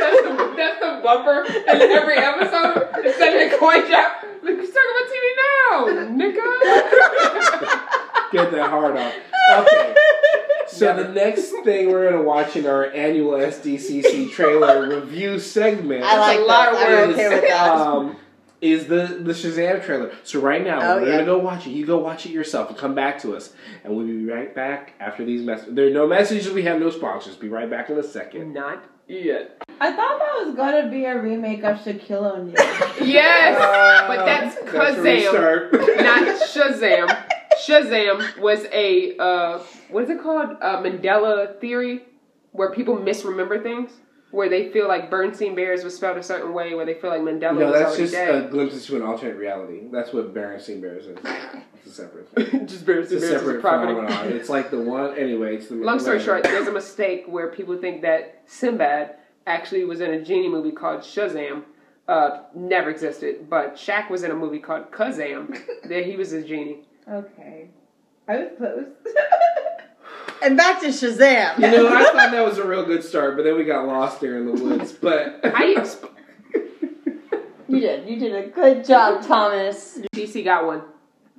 [0.00, 2.88] That's the, that's the bumper in every episode.
[3.04, 5.76] Instead of coin drop, let's talk about TV now,
[6.16, 6.46] nigga.
[8.32, 9.12] Get that hard on.
[9.58, 9.94] Okay.
[10.68, 11.02] So Never.
[11.02, 16.38] the next thing we're gonna watch in our annual SDCC trailer review segment I like
[16.38, 16.92] a lot that.
[16.92, 17.68] of I'm okay with that.
[17.70, 18.16] um,
[18.60, 20.12] is the the Shazam trailer.
[20.24, 21.12] So right now Oh, we're yeah.
[21.12, 21.70] gonna go watch it.
[21.70, 23.52] You go watch it yourself and come back to us,
[23.84, 25.74] and we'll be right back after these messages.
[25.74, 26.50] There are no messages.
[26.52, 27.36] We have no sponsors.
[27.36, 28.52] Be right back in a second.
[28.52, 29.62] Not yet.
[29.80, 32.54] I thought that was gonna be a remake of Shaquille O'Neal.
[33.06, 35.72] Yes, Uh, but that's That's Kazam, start.
[36.02, 37.26] not Shazam.
[37.66, 39.58] Shazam was a uh,
[39.90, 40.50] what is it called?
[40.60, 42.02] A Mandela theory,
[42.52, 43.90] where people misremember things.
[44.30, 47.20] Where they feel like Bernstein Bears was spelled a certain way, where they feel like
[47.22, 48.44] Mandela no, was that's just dead.
[48.44, 49.80] a glimpse into an alternate reality.
[49.90, 51.18] That's what Berenstain Bears is.
[51.74, 52.28] It's a separate.
[52.34, 52.66] Thing.
[52.66, 53.94] just It's a Bears is a separate property.
[53.94, 54.32] phenomenon.
[54.32, 55.16] It's like the one.
[55.18, 55.74] Anyway, it's the.
[55.76, 56.42] Long story whatever.
[56.42, 59.16] short, there's a mistake where people think that Sinbad
[59.48, 61.64] actually was in a genie movie called Shazam.
[62.06, 65.58] Uh, never existed, but Shaq was in a movie called Kazam.
[65.84, 66.80] there he was a genie.
[67.08, 67.68] okay,
[68.28, 68.86] I was close.
[70.42, 71.56] And back to Shazam.
[71.58, 74.20] You know, I thought that was a real good start, but then we got lost
[74.20, 74.92] there in the woods.
[74.92, 76.08] But I exp-
[77.68, 78.08] You did.
[78.08, 79.98] You did a good job, Thomas.
[80.14, 80.82] DC got one.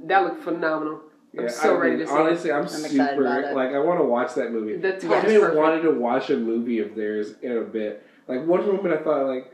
[0.05, 1.01] That looked phenomenal.
[1.37, 2.19] I'm so I ready mean, to see it.
[2.19, 3.55] Honestly, I'm, excited super about it.
[3.55, 4.75] like I want to watch that movie.
[4.77, 5.55] The I haven't perfect.
[5.55, 8.05] wanted to watch a movie of theirs in a bit.
[8.27, 9.51] Like one moment, I thought like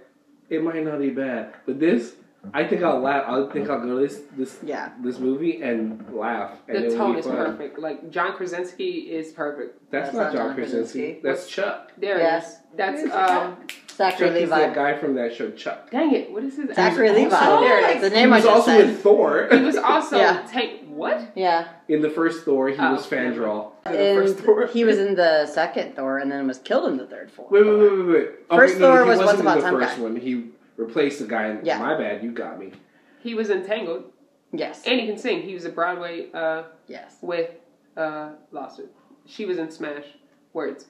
[0.50, 2.14] it might not be bad, but this,
[2.54, 3.26] I think I'll laugh.
[3.28, 4.90] I think I'll go to this this Yeah.
[5.04, 6.52] this movie and laugh.
[6.68, 7.36] And The tone is fun.
[7.36, 7.80] perfect.
[7.80, 9.92] Like John Krasinski is perfect.
[9.92, 11.00] That's, That's not not John John Krasinski.
[11.00, 11.22] Krasinski.
[11.24, 11.92] That's Chuck.
[11.98, 12.46] There Yes.
[12.46, 12.60] it is.
[12.76, 13.58] That's Who's um.
[13.96, 14.60] Zachary Chuck is Levi.
[14.60, 15.90] that guy from that show, Chuck.
[15.90, 16.32] Dang it!
[16.32, 16.68] What is his?
[16.76, 17.38] Zachary actual- Levi.
[17.42, 18.90] Oh, there it the name he I was just also said.
[18.90, 19.48] in Thor.
[19.52, 20.46] He was also Yeah.
[20.52, 21.32] take what?
[21.36, 21.68] yeah.
[21.88, 22.92] in the first Thor, he Oh.
[22.92, 23.72] was Fandral.
[23.86, 24.68] first And Thor.
[24.68, 27.48] he was in the second Thor and then was killed in the third Thor.
[27.50, 28.30] Wait, wait, wait, wait, wait.
[28.52, 30.04] First no, Thor he was wasn't Once Upon in a the Time first guy.
[30.04, 30.16] one.
[30.18, 30.46] He
[30.78, 31.48] replaced the guy.
[31.50, 31.80] In, Yeah.
[31.80, 32.72] My bad, you got me.
[33.20, 34.06] He was in Tangled,
[34.54, 34.84] Yes.
[34.86, 35.42] and he can sing.
[35.42, 37.18] He was a Broadway uh, Yes.
[37.22, 37.50] with
[37.98, 38.92] uh, lost it.
[39.26, 40.06] She was in Smash.
[40.54, 40.86] Words.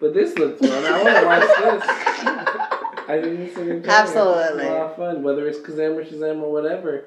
[0.00, 0.70] But this looked fun.
[0.70, 1.82] I want to watch this.
[3.08, 4.64] I think this is Absolutely.
[4.66, 7.04] a lot of fun, whether it's Kazam or Shazam or whatever.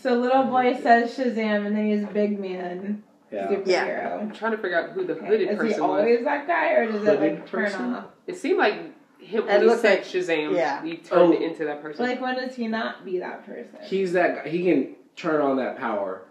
[0.00, 3.48] So little boy says Shazam, and then he's big man Yeah.
[3.48, 4.20] superhero.
[4.20, 5.26] I'm trying to figure out who the Okay.
[5.26, 5.90] hooded Is he person was.
[6.00, 7.94] always that guy, or does it Hooded like turn person?
[7.94, 8.04] off?
[8.26, 8.74] It seemed like
[9.22, 10.52] him It when he looked said like- Shazam.
[10.54, 10.82] yeah.
[10.84, 11.42] He turned Oh.
[11.42, 12.04] into that person.
[12.06, 13.78] Like when does he not be that person?
[13.82, 14.48] He's that guy.
[14.50, 16.22] He can turn on that power.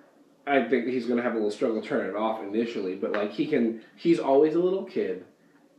[0.47, 3.31] I think he's going to have a little struggle turning it off initially, but like
[3.31, 3.81] he can.
[3.95, 5.23] He's always a little kid,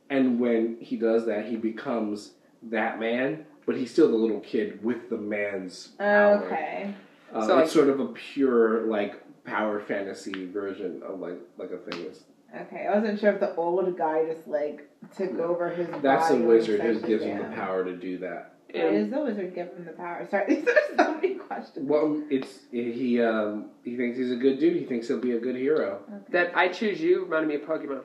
[0.08, 2.32] and when he does that, he becomes
[2.62, 3.46] that man.
[3.66, 6.44] But he's still the little kid with the man's power.
[6.46, 6.94] Okay.
[7.32, 11.70] Uh, So, like- it's sort of a pure like power fantasy version of like like
[11.72, 12.00] a thing.
[12.02, 12.24] It's-
[12.54, 12.86] Okay.
[12.86, 16.80] I wasn't sure if the old guy just like took over his That's a wizard
[16.80, 18.54] when who gives him the power to do that.
[18.72, 20.26] Why And does the wizard give him the power?
[20.30, 21.88] Sorry, these are so many questions.
[21.88, 23.20] Well, it's he.
[23.22, 24.76] Um, he thinks he's a good dude.
[24.76, 26.00] He thinks he'll be a good hero.
[26.30, 28.02] that I choose you reminded me of Pokemon.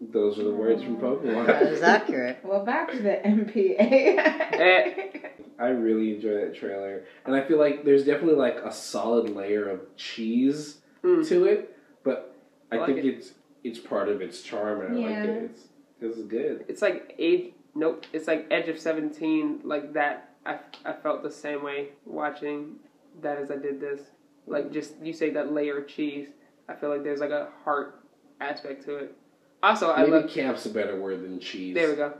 [0.00, 1.46] Those are the words from Pokemon.
[1.46, 2.38] that is accurate.
[2.44, 5.30] Well, back to the MPA.
[5.60, 9.68] I really enjoy that trailer, and I feel like there's definitely like a solid layer
[9.68, 11.26] of cheese Mm.
[11.28, 12.34] to it, but
[12.72, 13.06] I, I like think it.
[13.06, 13.32] it's
[13.64, 15.20] it's part of its charm, and I Yeah.
[15.20, 15.42] like it.
[15.50, 15.68] It's
[16.00, 16.64] This is good.
[16.68, 17.52] It's like age.
[17.74, 18.04] Nope.
[18.12, 19.60] It's like Edge of Seventeen.
[19.64, 20.34] Like that.
[20.46, 22.76] I I felt the same way watching
[23.20, 24.00] that as I did this.
[24.46, 26.28] Like just you say that layer of cheese.
[26.68, 28.00] I feel like there's like a heart
[28.40, 29.14] aspect to it.
[29.62, 30.30] Also, I Maybe love.
[30.30, 31.74] camp's a better word than cheese.
[31.74, 32.14] There we go.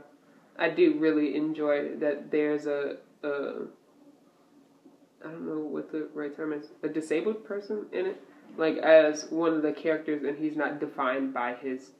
[0.57, 3.61] I do really enjoy that there's a, a
[5.23, 8.21] I don't know what the right term is, a disabled person in it,
[8.59, 11.91] like as one of the characters, and he's not defined by his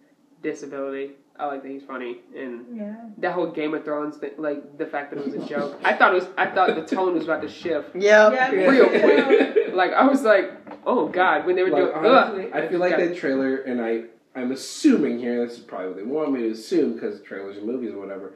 [0.43, 1.11] disability.
[1.37, 2.95] I like that he's funny, and Yeah.
[3.19, 5.79] that whole Game of Thrones thing, like the fact that it was a joke.
[5.85, 8.33] I thought it was, I thought the tone was about to shift Yep.
[8.33, 8.49] Yeah.
[8.51, 9.73] real quick.
[9.73, 10.51] like I was like,
[10.85, 12.53] oh god, when they were Like, doing, honestly.
[12.53, 14.03] I feel like that trailer, and I,
[14.35, 17.65] I'm assuming here, this is probably what they want me to assume because trailers and
[17.65, 18.33] movies or whatever.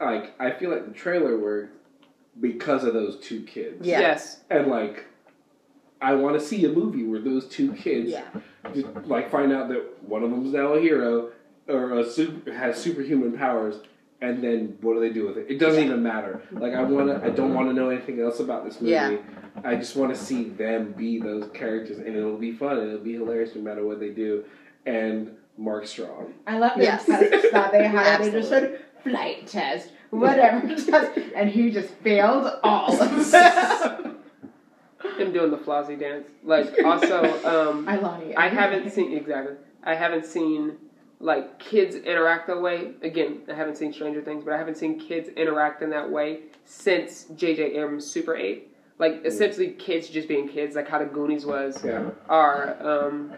[0.00, 1.76] Like, I feel like the trailer worked
[2.40, 3.86] because of those two kids.
[3.86, 4.00] Yeah.
[4.00, 5.04] Yes, And, like,
[6.02, 8.24] I want to see a movie where those two kids, Yeah.
[8.74, 11.30] just, like, find out that one of them's now a hero
[11.68, 13.76] or a super, has superhuman powers.
[14.22, 15.46] And then what do they do with it?
[15.48, 16.42] It doesn't even matter.
[16.52, 18.92] Like I want to, I don't want to know anything else about this movie.
[18.92, 19.16] Yeah.
[19.64, 23.02] I just want to see them be those characters, and it'll be fun, and it'll
[23.04, 24.44] be hilarious no matter what they do.
[24.84, 26.34] And Mark Strong.
[26.46, 27.06] I love the Yes.
[27.06, 28.20] tests that they had.
[28.20, 28.76] They just Absolutely.
[28.76, 33.96] said flight test, whatever test, and he just failed all of them.
[35.30, 36.28] him doing the Flossie dance.
[36.44, 37.24] Like also,
[37.70, 38.36] um, I love it.
[38.36, 39.56] I haven't seen exactly.
[39.82, 40.76] I haven't seen
[41.20, 42.92] like kids interact that way.
[43.02, 46.40] Again, I haven't seen Stranger Things, but I haven't seen kids interact in that way
[46.64, 47.76] since J.J.
[47.76, 48.68] Abrams Super Eight.
[48.98, 51.82] Like essentially, kids just being kids, like how the Goonies was.
[51.84, 52.10] Yeah.
[52.28, 53.32] Are um,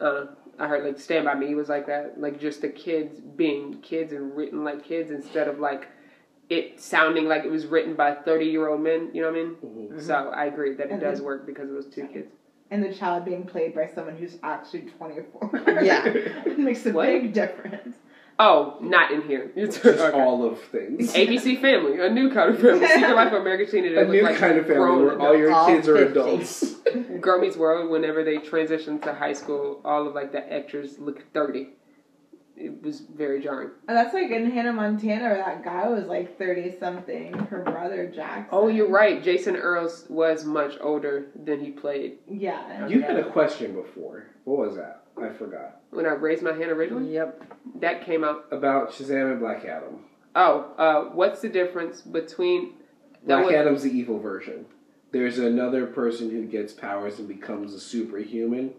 [0.00, 0.26] uh,
[0.58, 2.20] I heard like Stand by Me was like that.
[2.20, 5.88] Like just the kids being kids and written like kids instead of like
[6.50, 9.10] it sounding like it was written by thirty year old men.
[9.12, 9.54] You know what I mean?
[9.64, 10.00] Mm-hmm.
[10.00, 12.32] So I agree that it And does then- work because of those two kids.
[12.70, 15.50] And the child being played by someone who's actually 24.
[15.82, 16.06] Yeah.
[16.06, 17.04] it makes a What?
[17.06, 17.96] big difference.
[18.38, 19.52] Oh, not in here.
[19.54, 20.18] It's Just okay.
[20.18, 21.12] all of things.
[21.12, 22.86] ABC Family, a new kind of family.
[22.86, 24.08] Secret Life of American Teenagers.
[24.08, 26.76] A new like kind of family grown where all your All kids are adults.
[27.20, 31.30] Girl Meets World, whenever they transition to high school, all of like the extras look
[31.34, 31.68] 30.
[32.62, 33.70] It was very jarring.
[33.88, 38.06] And that's like in Hannah Montana, where that guy was like 30 something, her brother
[38.14, 38.46] Jackson.
[38.52, 39.22] Oh, you're right.
[39.22, 42.18] Jason Earles was much older than he played.
[42.30, 42.86] Yeah.
[42.86, 44.26] You had a question before.
[44.44, 45.02] What was that?
[45.20, 45.80] I forgot.
[45.90, 47.42] When I raised my hand originally, Yep.
[47.80, 48.46] that came out.
[48.52, 50.04] About Shazam and Black Adam.
[50.36, 52.74] Oh, uh, what's the difference between.
[53.26, 54.66] that Black was- Adam's the evil version.
[55.10, 58.72] There's another person who gets powers and becomes a superhuman,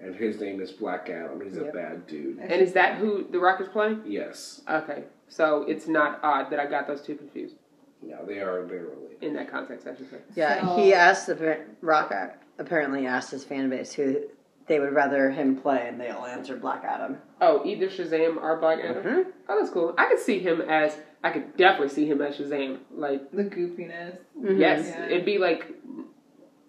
[0.00, 1.40] and his name is Black Adam.
[1.42, 2.38] He's a bad dude.
[2.38, 4.02] And is that who The Rock is playing?
[4.06, 4.62] Yes.
[4.68, 5.04] Okay.
[5.28, 7.56] So it's not odd that I got those two confused
[8.02, 9.16] No, they are they're related.
[9.22, 10.18] in that context, I should say.
[10.34, 12.12] Yeah, So- he asked the Rock
[12.58, 14.22] apparently asked his fan base who
[14.66, 17.18] they would rather him play, and they all answered Black Adam.
[17.40, 19.02] Oh, either Shazam or Black Adam.
[19.04, 19.26] Mhm.
[19.48, 19.94] Oh, that's cool.
[19.96, 20.98] I could see him as.
[21.22, 22.78] I could definitely see him as Shazam.
[22.92, 24.18] Like, The goofiness.
[24.40, 25.06] Yes, Yeah.
[25.06, 25.72] it'd be like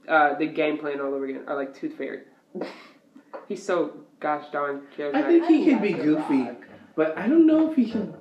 [0.07, 2.21] uh, the game plan all over again, or like Tooth Fairy.
[3.48, 4.82] He's so gosh darn
[5.14, 6.64] I think he can be goofy, Rock.
[6.96, 8.14] but I don't know if he can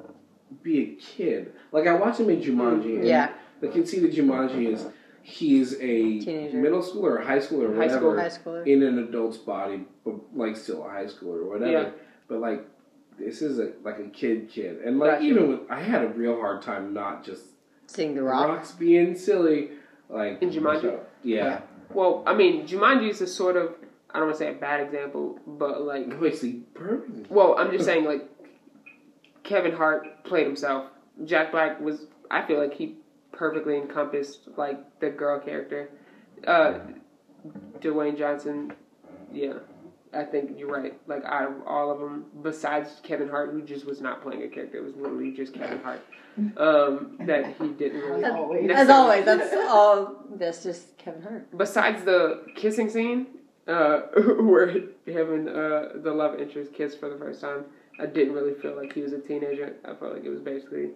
[0.62, 1.52] be a kid.
[1.72, 2.96] Like I watch him in Jumanji.
[2.96, 3.32] and Yeah.
[3.60, 4.86] The see of Jumanji is
[5.22, 5.78] he's a
[6.20, 6.56] Teenager.
[6.58, 8.18] middle schooler or high schooler or High whatever school.
[8.18, 8.66] High schooler.
[8.66, 11.70] in an adult's body, but like still a high schooler or whatever.
[11.72, 11.88] Yeah.
[12.28, 12.64] But like
[13.18, 15.24] this is a like a kid kid, and like Gotcha.
[15.24, 17.44] even with I had a real hard time not just
[17.86, 18.48] Seeing the the Rock.
[18.48, 19.70] rocks being silly.
[20.08, 20.82] Like In Jumanji?
[20.82, 21.62] so, yeah.
[21.92, 23.74] Well, I mean, Jumanji is a sort of.
[24.10, 26.06] I don't want to say a bad example, but like.
[26.06, 27.30] No, it's the perfect.
[27.30, 28.28] Well, I'm just saying, like,
[29.42, 30.86] Kevin Hart played himself.
[31.24, 32.96] Jack Black was, I feel like he
[33.32, 35.90] perfectly encompassed, like, the girl character.
[36.46, 36.78] Uh,
[37.80, 38.72] Dwayne Johnson,
[39.32, 39.54] yeah,
[40.12, 40.98] I think you're right.
[41.06, 44.48] Like, out of all of them, besides Kevin Hart, who just was not playing a
[44.48, 46.00] character, it was literally just Kevin Hart,
[46.56, 48.24] um, that he didn't really.
[48.24, 48.70] As always.
[48.70, 50.24] As always, that's all.
[50.34, 51.56] That's just Kevin Hart.
[51.56, 53.26] Besides the kissing scene,
[53.66, 54.00] uh,
[54.40, 57.64] where him and uh, the love interest kissed for the first time,
[57.98, 59.74] I didn't really feel like he was a teenager.
[59.84, 60.90] I felt like it was basically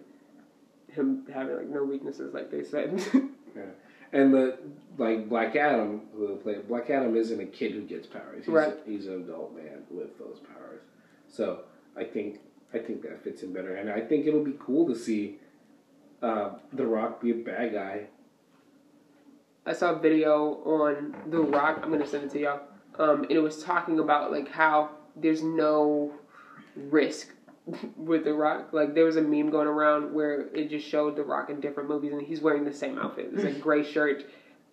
[0.89, 3.01] him having like no weaknesses, like they said.
[3.55, 3.63] yeah.
[4.13, 4.57] And the
[4.97, 8.45] like Black Adam, who played Black Adam, isn't a kid who gets powers.
[8.45, 8.73] He's, Right.
[8.85, 10.81] he's an adult man with those powers.
[11.29, 11.61] So
[11.95, 12.39] I think
[12.73, 15.37] I think that fits in better, and I think it'll be cool to see
[16.21, 18.07] uh, The Rock be a bad guy.
[19.65, 21.79] I saw a video on The Rock.
[21.83, 22.61] I'm gonna send it to y'all.
[22.99, 26.13] Um, and it was talking about like how there's no
[26.75, 27.29] risk
[27.95, 28.69] with The Rock.
[28.73, 31.89] Like there was a meme going around where it just showed The Rock in different
[31.89, 33.29] movies, and he's wearing the same outfit.
[33.33, 34.25] It's like gray shirt,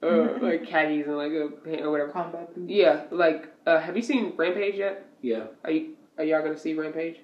[0.03, 2.11] uh, like khakis, and like a pant or whatever.
[2.11, 2.70] Combat boots.
[2.70, 5.05] Yeah, like uh, have you seen Rampage yet?
[5.20, 7.16] Yeah, Are you are y'all gonna see Rampage?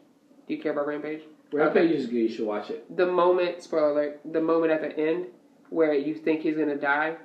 [0.46, 1.22] Do you care about Rampage?
[1.52, 2.16] Rampage is good.
[2.16, 2.94] You should watch it.
[2.96, 5.26] the moment spoiler alert the moment at the end
[5.70, 7.16] where you think he's gonna die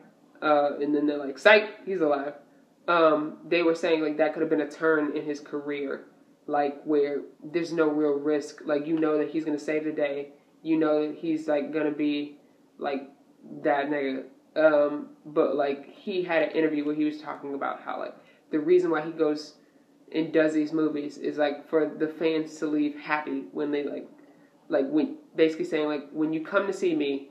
[0.41, 2.33] uh, and then they're like psych he's alive.
[2.87, 6.05] Um, they were saying like that could have been a turn in his career
[6.49, 8.61] like where there's no real risk.
[8.65, 10.29] Like you know that he's gonna save the day.
[10.63, 12.37] You know that he's like gonna be
[12.77, 13.09] like
[13.63, 14.25] that nigga.
[14.55, 18.15] Um, but like he had an interview where he was talking about how like
[18.51, 19.53] the reason why he goes
[20.11, 24.09] and does these movies is like for the fans to leave happy when they like
[24.67, 27.29] like when basically saying like when you come to see me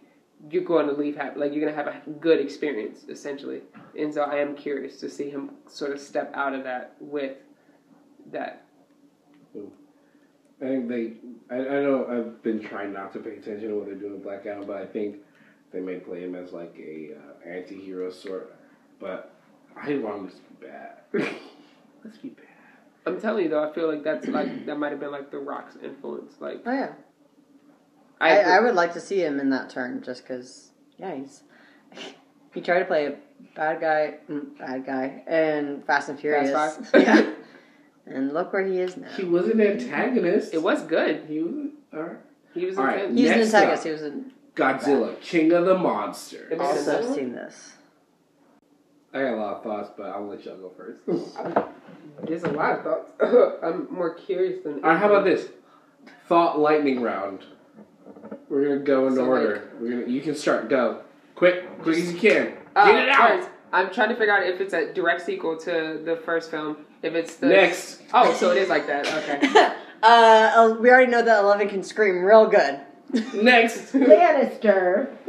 [0.51, 3.61] you're going to leave happy like you're going to have a good experience essentially
[3.99, 7.37] and so i am curious to see him sort of step out of that with
[8.31, 8.65] that
[10.61, 11.13] I think they.
[11.51, 14.25] I, I know I've been trying not to pay attention to what they're doing with
[14.25, 15.19] Black Adam, but I think
[15.73, 18.57] they may play him as like a uh, anti-hero sort.
[18.99, 19.33] But
[19.77, 20.99] I want him to be bad.
[22.05, 22.45] Let's be bad.
[23.07, 25.39] i'm telling you though i feel like that's like that might have been like the
[25.39, 26.93] rock's influence like Oh yeah.
[28.21, 28.57] I, I.
[28.57, 31.43] I would like to see him in that turn just because, yeah, he's
[32.55, 33.17] he tried to play a
[33.55, 36.53] bad guy, mm, bad guy, in Fast and Furious.
[36.53, 36.91] Five?
[37.03, 37.31] yeah,
[38.07, 39.09] and look where he is now.
[39.17, 40.53] He was an antagonist.
[40.55, 41.69] it was good He was.
[41.95, 42.19] Alright.
[42.55, 43.05] he was All right.
[43.05, 43.81] intense He's an Next antagonist.
[43.81, 43.87] up.
[43.87, 46.53] He was an, Godzilla, King of the Monsters.
[46.53, 47.15] I've seen also that one?
[47.15, 47.73] seen this.
[49.15, 51.01] I got a lot of thoughts, but I'll let y'all go first.
[52.27, 53.11] there's a lot of thoughts
[53.63, 55.49] i'm more curious than All right, how about this?
[56.27, 57.45] Thought lightning round.
[58.49, 59.71] We're gonna go in So, order.
[59.81, 60.07] We're gonna.
[60.13, 60.69] You can start.
[60.69, 61.03] Go
[61.35, 62.55] quick, quick as you can.
[62.75, 63.31] Uh, Get it out.
[63.31, 66.79] alright, I'm trying to figure out if it's a direct sequel to the first film.
[67.03, 68.03] If it's the Next.
[68.13, 69.07] Oh, so it is like that.
[69.07, 69.75] Okay.
[70.01, 72.79] Uh, we already know that Eleven can scream real good.
[73.35, 73.93] Next.
[73.93, 75.09] Lannister.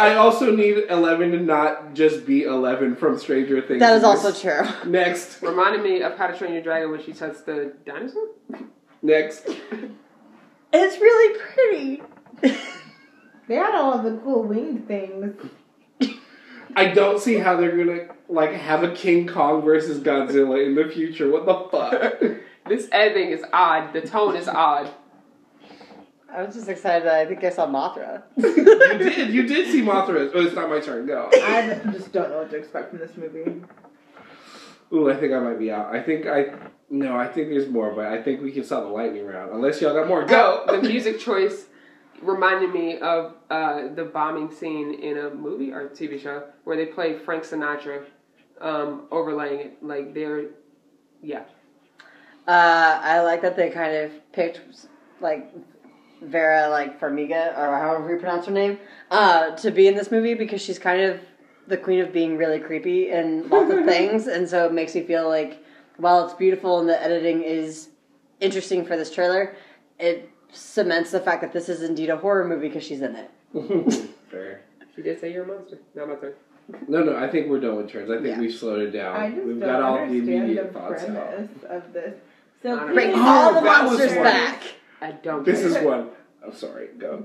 [0.00, 3.80] I also need Eleven to not just be Eleven from Stranger Things.
[3.80, 4.68] That is also true.
[4.84, 5.40] Next.
[5.42, 8.24] Reminded me of How to Train Your Dragon when she touched the dinosaur.
[9.00, 9.48] Next.
[10.72, 12.02] It's really pretty.
[13.48, 15.34] They had all of the cool winged things.
[16.76, 20.92] I don't see how they're gonna like have a King Kong versus Godzilla in the
[20.92, 21.30] future.
[21.30, 22.22] What the fuck?
[22.68, 23.94] This editing is odd.
[23.94, 24.90] The tone is odd.
[26.30, 28.24] I was just excited that I think I saw Mothra.
[28.36, 29.30] you did.
[29.30, 30.30] You did see Mothra.
[30.34, 31.06] Oh, it's not my turn.
[31.06, 31.30] Go.
[31.32, 33.62] I just don't know what to expect from this movie.
[34.92, 35.94] Ooh, I think I might be out.
[35.94, 36.54] I think I.
[36.90, 39.52] No, I think there's more, but I think we can stop the lightning round.
[39.52, 40.24] Unless y'all got more.
[40.24, 40.64] Go!
[40.66, 41.66] The music choice
[42.22, 46.86] reminded me of uh, the bombing scene in a movie or TV show where they
[46.86, 48.04] play Frank Sinatra,
[48.60, 49.82] um, overlaying it.
[49.82, 50.46] Like they're,
[51.22, 51.42] yeah.
[52.46, 54.62] Uh, I like that they kind of picked
[55.20, 55.52] like
[56.22, 58.78] Vera like Farmiga or however you pronounce her name
[59.10, 61.20] uh, to be in this movie because she's kind of
[61.68, 65.02] the queen of being really creepy and lots of things, and so it makes me
[65.02, 65.62] feel like
[65.96, 67.88] while it's beautiful and the editing is
[68.40, 69.54] interesting for this trailer,
[69.98, 73.30] it cements the fact that this is indeed a horror movie because she's in it.
[74.30, 74.62] Fair.
[74.94, 75.78] She did say you're a monster.
[75.94, 76.34] Not my turn.
[76.86, 78.10] No, no, I think we're done with turns.
[78.10, 78.40] I think Yeah.
[78.40, 79.16] we've slowed it down.
[79.16, 81.08] I just We've don't got all the understand immediate the thoughts out.
[81.14, 82.14] premise of this.
[82.62, 84.62] So Bring Oh, all the oh, monsters back.
[85.00, 85.44] I don't.
[85.44, 85.78] This care.
[85.80, 86.08] is one.
[86.44, 86.88] I'm sorry.
[86.98, 87.24] Go.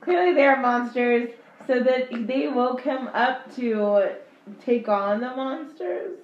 [0.00, 1.30] clearly they are monsters,
[1.66, 4.12] so that they woke him up to
[4.64, 6.18] take on the monsters.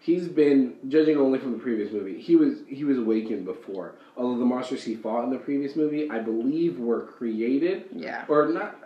[0.00, 2.20] He's been judging only from the previous movie.
[2.20, 3.94] He was he was awakened before.
[4.16, 8.48] Although the monsters he fought in the previous movie, I believe, were created Yeah, or
[8.48, 8.76] not.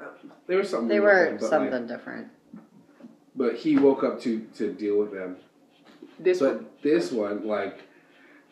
[0.47, 0.89] There was something.
[0.89, 2.29] they were them, but, something like- different.
[3.35, 5.37] but he woke up to to deal with them.
[6.21, 6.66] This one.
[6.83, 7.81] This one, like,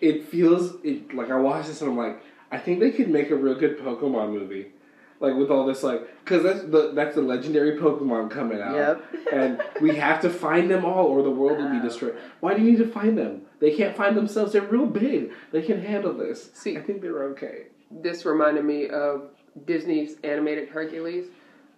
[0.01, 3.31] it feels it like I watched this and I'm like, I think they could make
[3.31, 4.73] a real good Pokemon movie,
[5.21, 9.05] like with all this like, because that's the that's the legendary Pokemon coming out, Yep.
[9.33, 12.17] and we have to find them all or the world will be destroyed.
[12.41, 13.43] Why do you need to find them?
[13.61, 14.53] They can't find themselves.
[14.53, 15.33] They're real big.
[15.53, 16.51] They can handle this.
[16.55, 17.67] See- I think they're okay.
[17.91, 19.31] This reminded me of
[19.65, 21.27] Disney's animated Hercules,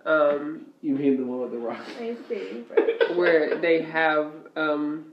[0.05, 1.81] um, You mean the one with the rock?
[2.01, 3.17] My favorite.
[3.17, 5.13] where they have um,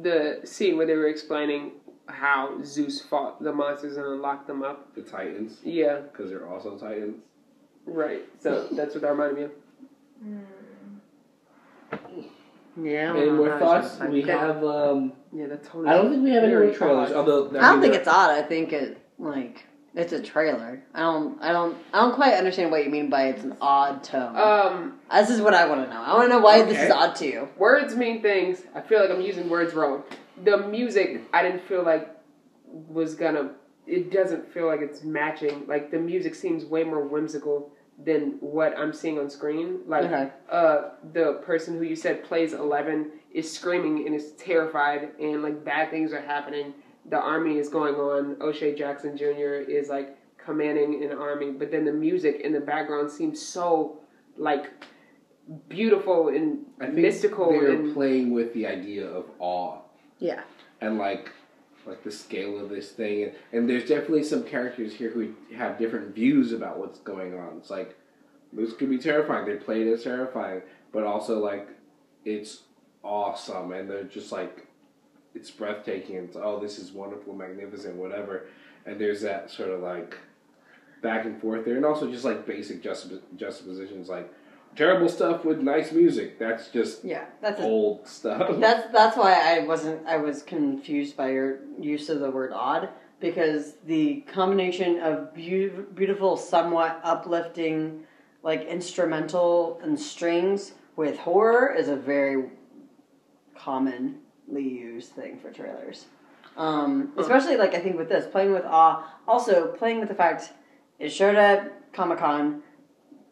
[0.00, 1.72] the scene where they were explaining
[2.06, 4.94] how Zeus fought the monsters and unlocked them up.
[4.94, 7.22] The Titans, Yeah, because they're also Titans.
[7.86, 8.22] Right.
[8.38, 9.50] So that's what that reminded me of.
[12.82, 13.12] Yeah.
[13.12, 13.98] I Any don't know more thoughts?
[14.00, 14.38] We that.
[14.38, 14.64] have.
[14.64, 15.88] um Yeah, that's totally.
[15.88, 17.12] I don't think we have any Very more trailers.
[17.12, 18.30] Although I don't think it's odd.
[18.30, 20.82] I think it like it's a trailer.
[20.94, 21.42] I don't.
[21.42, 21.76] I don't.
[21.92, 24.36] I don't quite understand what you mean by it's an odd tone.
[24.36, 26.00] Um, this is what I want to know.
[26.00, 26.86] I want to know why this Okay.
[26.86, 27.48] is odd to you.
[27.58, 28.62] words mean things.
[28.74, 30.04] I feel like I'm using words wrong.
[30.44, 32.08] The music, I didn't feel like
[32.66, 33.50] was gonna.
[33.90, 35.64] It doesn't feel like it's matching.
[35.66, 37.70] Like the music seems way more whimsical
[38.02, 39.80] than what I'm seeing on screen.
[39.86, 40.30] Like Okay.
[40.50, 45.64] uh, the person who you said plays Eleven is screaming and is terrified, and like
[45.64, 46.72] bad things are happening,
[47.10, 48.36] the army is going on.
[48.40, 49.54] O'Shea Jackson Jr.
[49.78, 53.98] is like commanding an army, but then the music in the background seems so
[54.36, 54.70] like
[55.68, 59.78] beautiful and I think mystical they're and playing with the idea of awe
[60.18, 60.42] Yeah.
[60.80, 61.30] and like
[61.90, 63.24] like the scale of this thing.
[63.24, 67.58] And, and there's definitely some characters here who have different views about what's going on.
[67.58, 67.96] It's like
[68.52, 69.46] this could be terrifying.
[69.46, 70.62] They play it as terrifying
[70.92, 71.68] but also like
[72.24, 72.60] it's
[73.02, 73.72] awesome.
[73.72, 74.66] And they're just like
[75.34, 76.16] it's breathtaking.
[76.16, 78.46] It's oh this is wonderful magnificent whatever.
[78.86, 80.16] And there's that sort of like
[81.02, 81.76] back and forth there.
[81.76, 84.32] And also just like basic juxtap- juxtapositions like
[84.76, 87.24] terrible stuff with nice music that's just Yeah.
[87.40, 92.08] That's a, old stuff that's that's why I wasn't I was confused by your use
[92.08, 92.88] of the word odd
[93.20, 98.04] because the combination of beau- beautiful, somewhat uplifting,
[98.42, 102.50] like instrumental and strings with horror is a very
[103.56, 104.16] commonly
[104.56, 106.06] used thing for trailers.
[106.56, 110.52] Um, especially like I think with this playing with awe, also playing with the fact
[110.98, 112.62] it showed up Comic Con,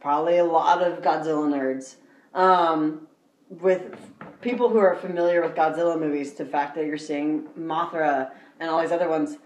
[0.01, 1.97] probably a lot of Godzilla nerds.
[2.35, 3.07] Um,
[3.49, 3.97] with
[4.41, 8.31] people who are familiar with Godzilla movies, the fact that you're seeing Mothra
[8.61, 9.39] and all these other ones,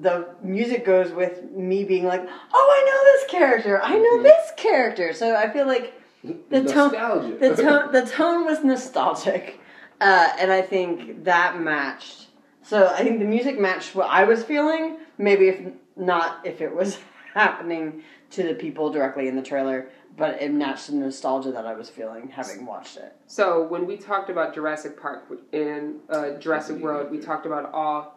[0.00, 3.80] the music goes with me being like, "Oh, I know this character.
[3.80, 5.94] I know this character." So I feel like
[6.24, 9.60] the tone, the tone, the tone was nostalgic,
[10.00, 12.26] uh, and I think that matched.
[12.62, 14.96] So I think the music matched what I was feeling.
[15.18, 15.60] Maybe if
[15.94, 16.98] not, if it was
[17.36, 21.74] happening to the people directly in the trailer, but it matched the nostalgia that I
[21.74, 23.14] was feeling having watched it.
[23.26, 28.08] So when we talked about Jurassic Park and uh, Jurassic World, we talked about awe.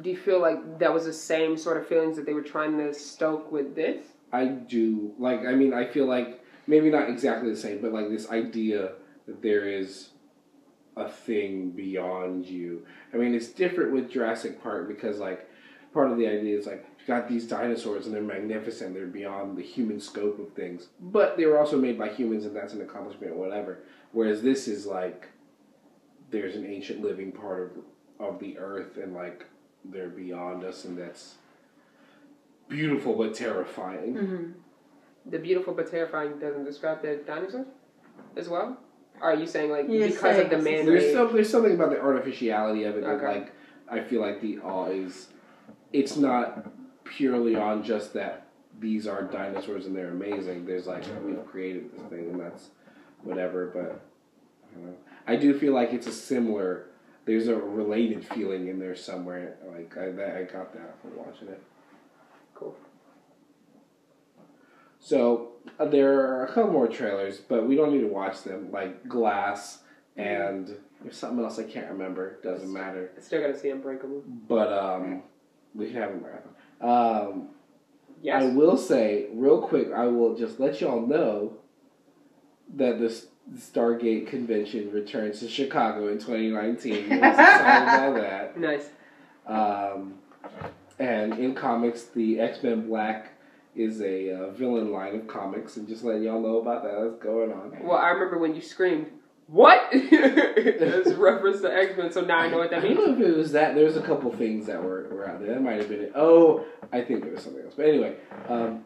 [0.00, 2.78] Do you feel like that was the same sort of feelings that they were trying
[2.78, 4.06] to stoke with this?
[4.32, 5.40] I do like.
[5.40, 8.92] I mean, I feel like maybe not exactly the same, but like this idea
[9.26, 10.08] that there is
[10.96, 12.86] a thing beyond you.
[13.12, 15.48] I mean, it's different with Jurassic Park because like
[15.92, 18.94] part of the idea is like you got these dinosaurs and they're magnificent.
[18.94, 22.54] They're beyond the human scope of things, but they were also made by humans, and
[22.54, 23.80] that's an accomplishment, or whatever.
[24.12, 25.28] Whereas this is like
[26.30, 27.84] there's an ancient living part of
[28.26, 29.44] of the earth, and like
[29.84, 31.34] they're beyond us, and that's
[32.68, 34.14] beautiful but terrifying.
[34.14, 34.52] Mm-hmm.
[35.30, 37.66] The beautiful but terrifying doesn't describe the dinosaurs
[38.36, 38.78] as well.
[39.20, 41.74] Or are you saying like You're because saying of the man There's some, there's something
[41.74, 43.26] about the artificiality of it that Okay.
[43.26, 43.52] like
[43.88, 45.28] I feel like the awe is
[45.92, 46.66] it's not
[47.04, 48.46] purely on just that
[48.80, 50.66] these are dinosaurs and they're amazing.
[50.66, 52.70] There's like we've created this thing and that's
[53.22, 54.00] whatever, but
[54.70, 54.96] I don't know.
[55.26, 56.86] I do feel like it's a similar
[57.26, 59.56] there's a related feeling in there somewhere.
[59.66, 61.62] Like I that, I got that from watching it.
[62.54, 62.76] Cool.
[65.00, 68.70] So uh, there are a couple more trailers, but we don't need to watch them.
[68.70, 69.80] Like Glass
[70.16, 72.38] and there's something else I can't remember.
[72.42, 73.10] Doesn't matter.
[73.16, 74.22] I still gotta see Unbreakable.
[74.48, 75.22] But um,
[75.74, 76.53] we can have marathon.
[76.88, 77.48] Um,
[78.24, 78.42] Yes.
[78.42, 79.92] I will say real quick.
[79.94, 81.58] I will just let y'all know
[82.74, 83.14] that the
[83.54, 87.12] Stargate convention returns to Chicago in 2019.
[87.12, 88.58] I was excited about that.
[88.58, 88.88] nice.
[89.46, 90.14] Um,
[90.98, 93.32] and in comics, the X Men Black
[93.76, 96.98] is a uh, villain line of comics, and just letting y'all know about that.
[96.98, 97.76] That's going on.
[97.82, 99.08] Well, I remember when you screamed,
[99.46, 102.96] "What?" It's a reference to X Men, so now I know what that I don't
[102.96, 103.18] means.
[103.18, 103.74] know if it was that.
[103.74, 105.54] There was a couple things that were, were out there.
[105.54, 106.12] That might have been it.
[106.14, 107.74] Oh, I think there was something else.
[107.76, 108.16] But anyway,
[108.48, 108.84] um,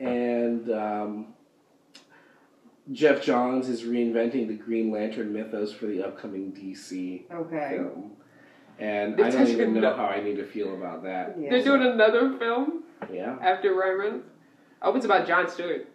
[0.00, 1.26] and um,
[2.90, 7.76] Geoff Johns is reinventing the Green Lantern mythos for the upcoming DC Okay.
[7.76, 8.12] film.
[8.78, 11.36] And They're I don't even know how I need to feel about that.
[11.38, 11.50] Yeah.
[11.50, 12.82] They're doing another film
[13.12, 13.36] Yeah.
[13.40, 14.26] after Ryan Reynolds.
[14.80, 15.86] hope it's about John Stewart.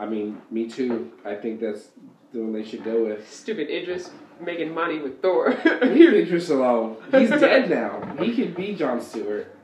[0.00, 1.12] I mean, me too.
[1.24, 1.88] I think that's
[2.32, 3.30] the one they should go with.
[3.32, 4.10] Stupid Idris
[4.40, 5.50] making money with Thor.
[5.82, 6.96] Leave Idris alone.
[7.10, 8.16] He's dead now.
[8.22, 9.54] He could be John Stewart.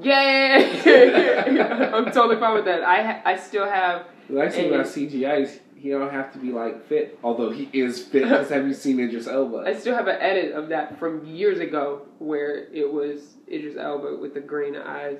[0.00, 1.50] Yay!
[1.92, 2.82] I'm totally fine with that.
[2.82, 4.06] I ha- I still have.
[4.28, 7.18] The nice thing about CGI is he don't have to be like fit.
[7.22, 8.22] Although he is fit.
[8.22, 9.64] Because have you seen Idris Elba?
[9.66, 14.16] I still have an edit of that from years ago where it was Idris Elba
[14.16, 15.18] with the green eyes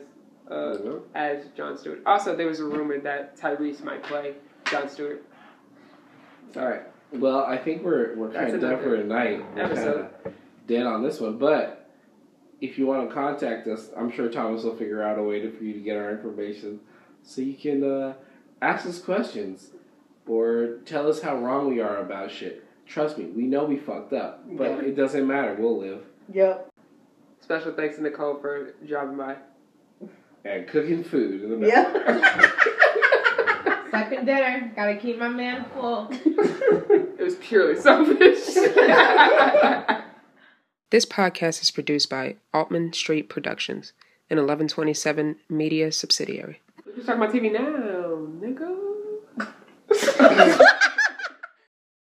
[0.50, 1.02] uh, Mhm.
[1.14, 2.00] as John Stewart.
[2.06, 4.34] Also, there was a rumor that Tyrese might play
[4.70, 5.22] John Stewart.
[6.56, 6.82] All right.
[7.12, 9.38] Well, I think we're we're kind That's of done for tonight.
[9.38, 10.08] We're kind episode.
[10.24, 10.32] of
[10.66, 11.90] dead on this one, but
[12.60, 15.50] if you want to contact us, I'm sure Thomas will figure out a way to,
[15.50, 16.80] for you to get our information,
[17.22, 18.14] so you can uh,
[18.62, 19.70] ask us questions
[20.26, 22.64] or tell us how wrong we are about shit.
[22.86, 24.80] Trust me, we know we fucked up, but Yeah.
[24.82, 25.56] it doesn't matter.
[25.58, 26.70] We'll live Yep.
[27.40, 29.36] Special thanks to Nicole for dropping by.
[30.44, 32.50] and cooking food in the Yeah.
[33.92, 34.72] Second dinner.
[34.74, 36.10] Gotta keep my man full.
[37.22, 38.56] It was purely selfish.
[40.90, 43.94] This podcast is produced by Altman Street Productions,
[44.28, 46.60] an 1127 media subsidiary.
[46.84, 47.81] We can talk about TV now.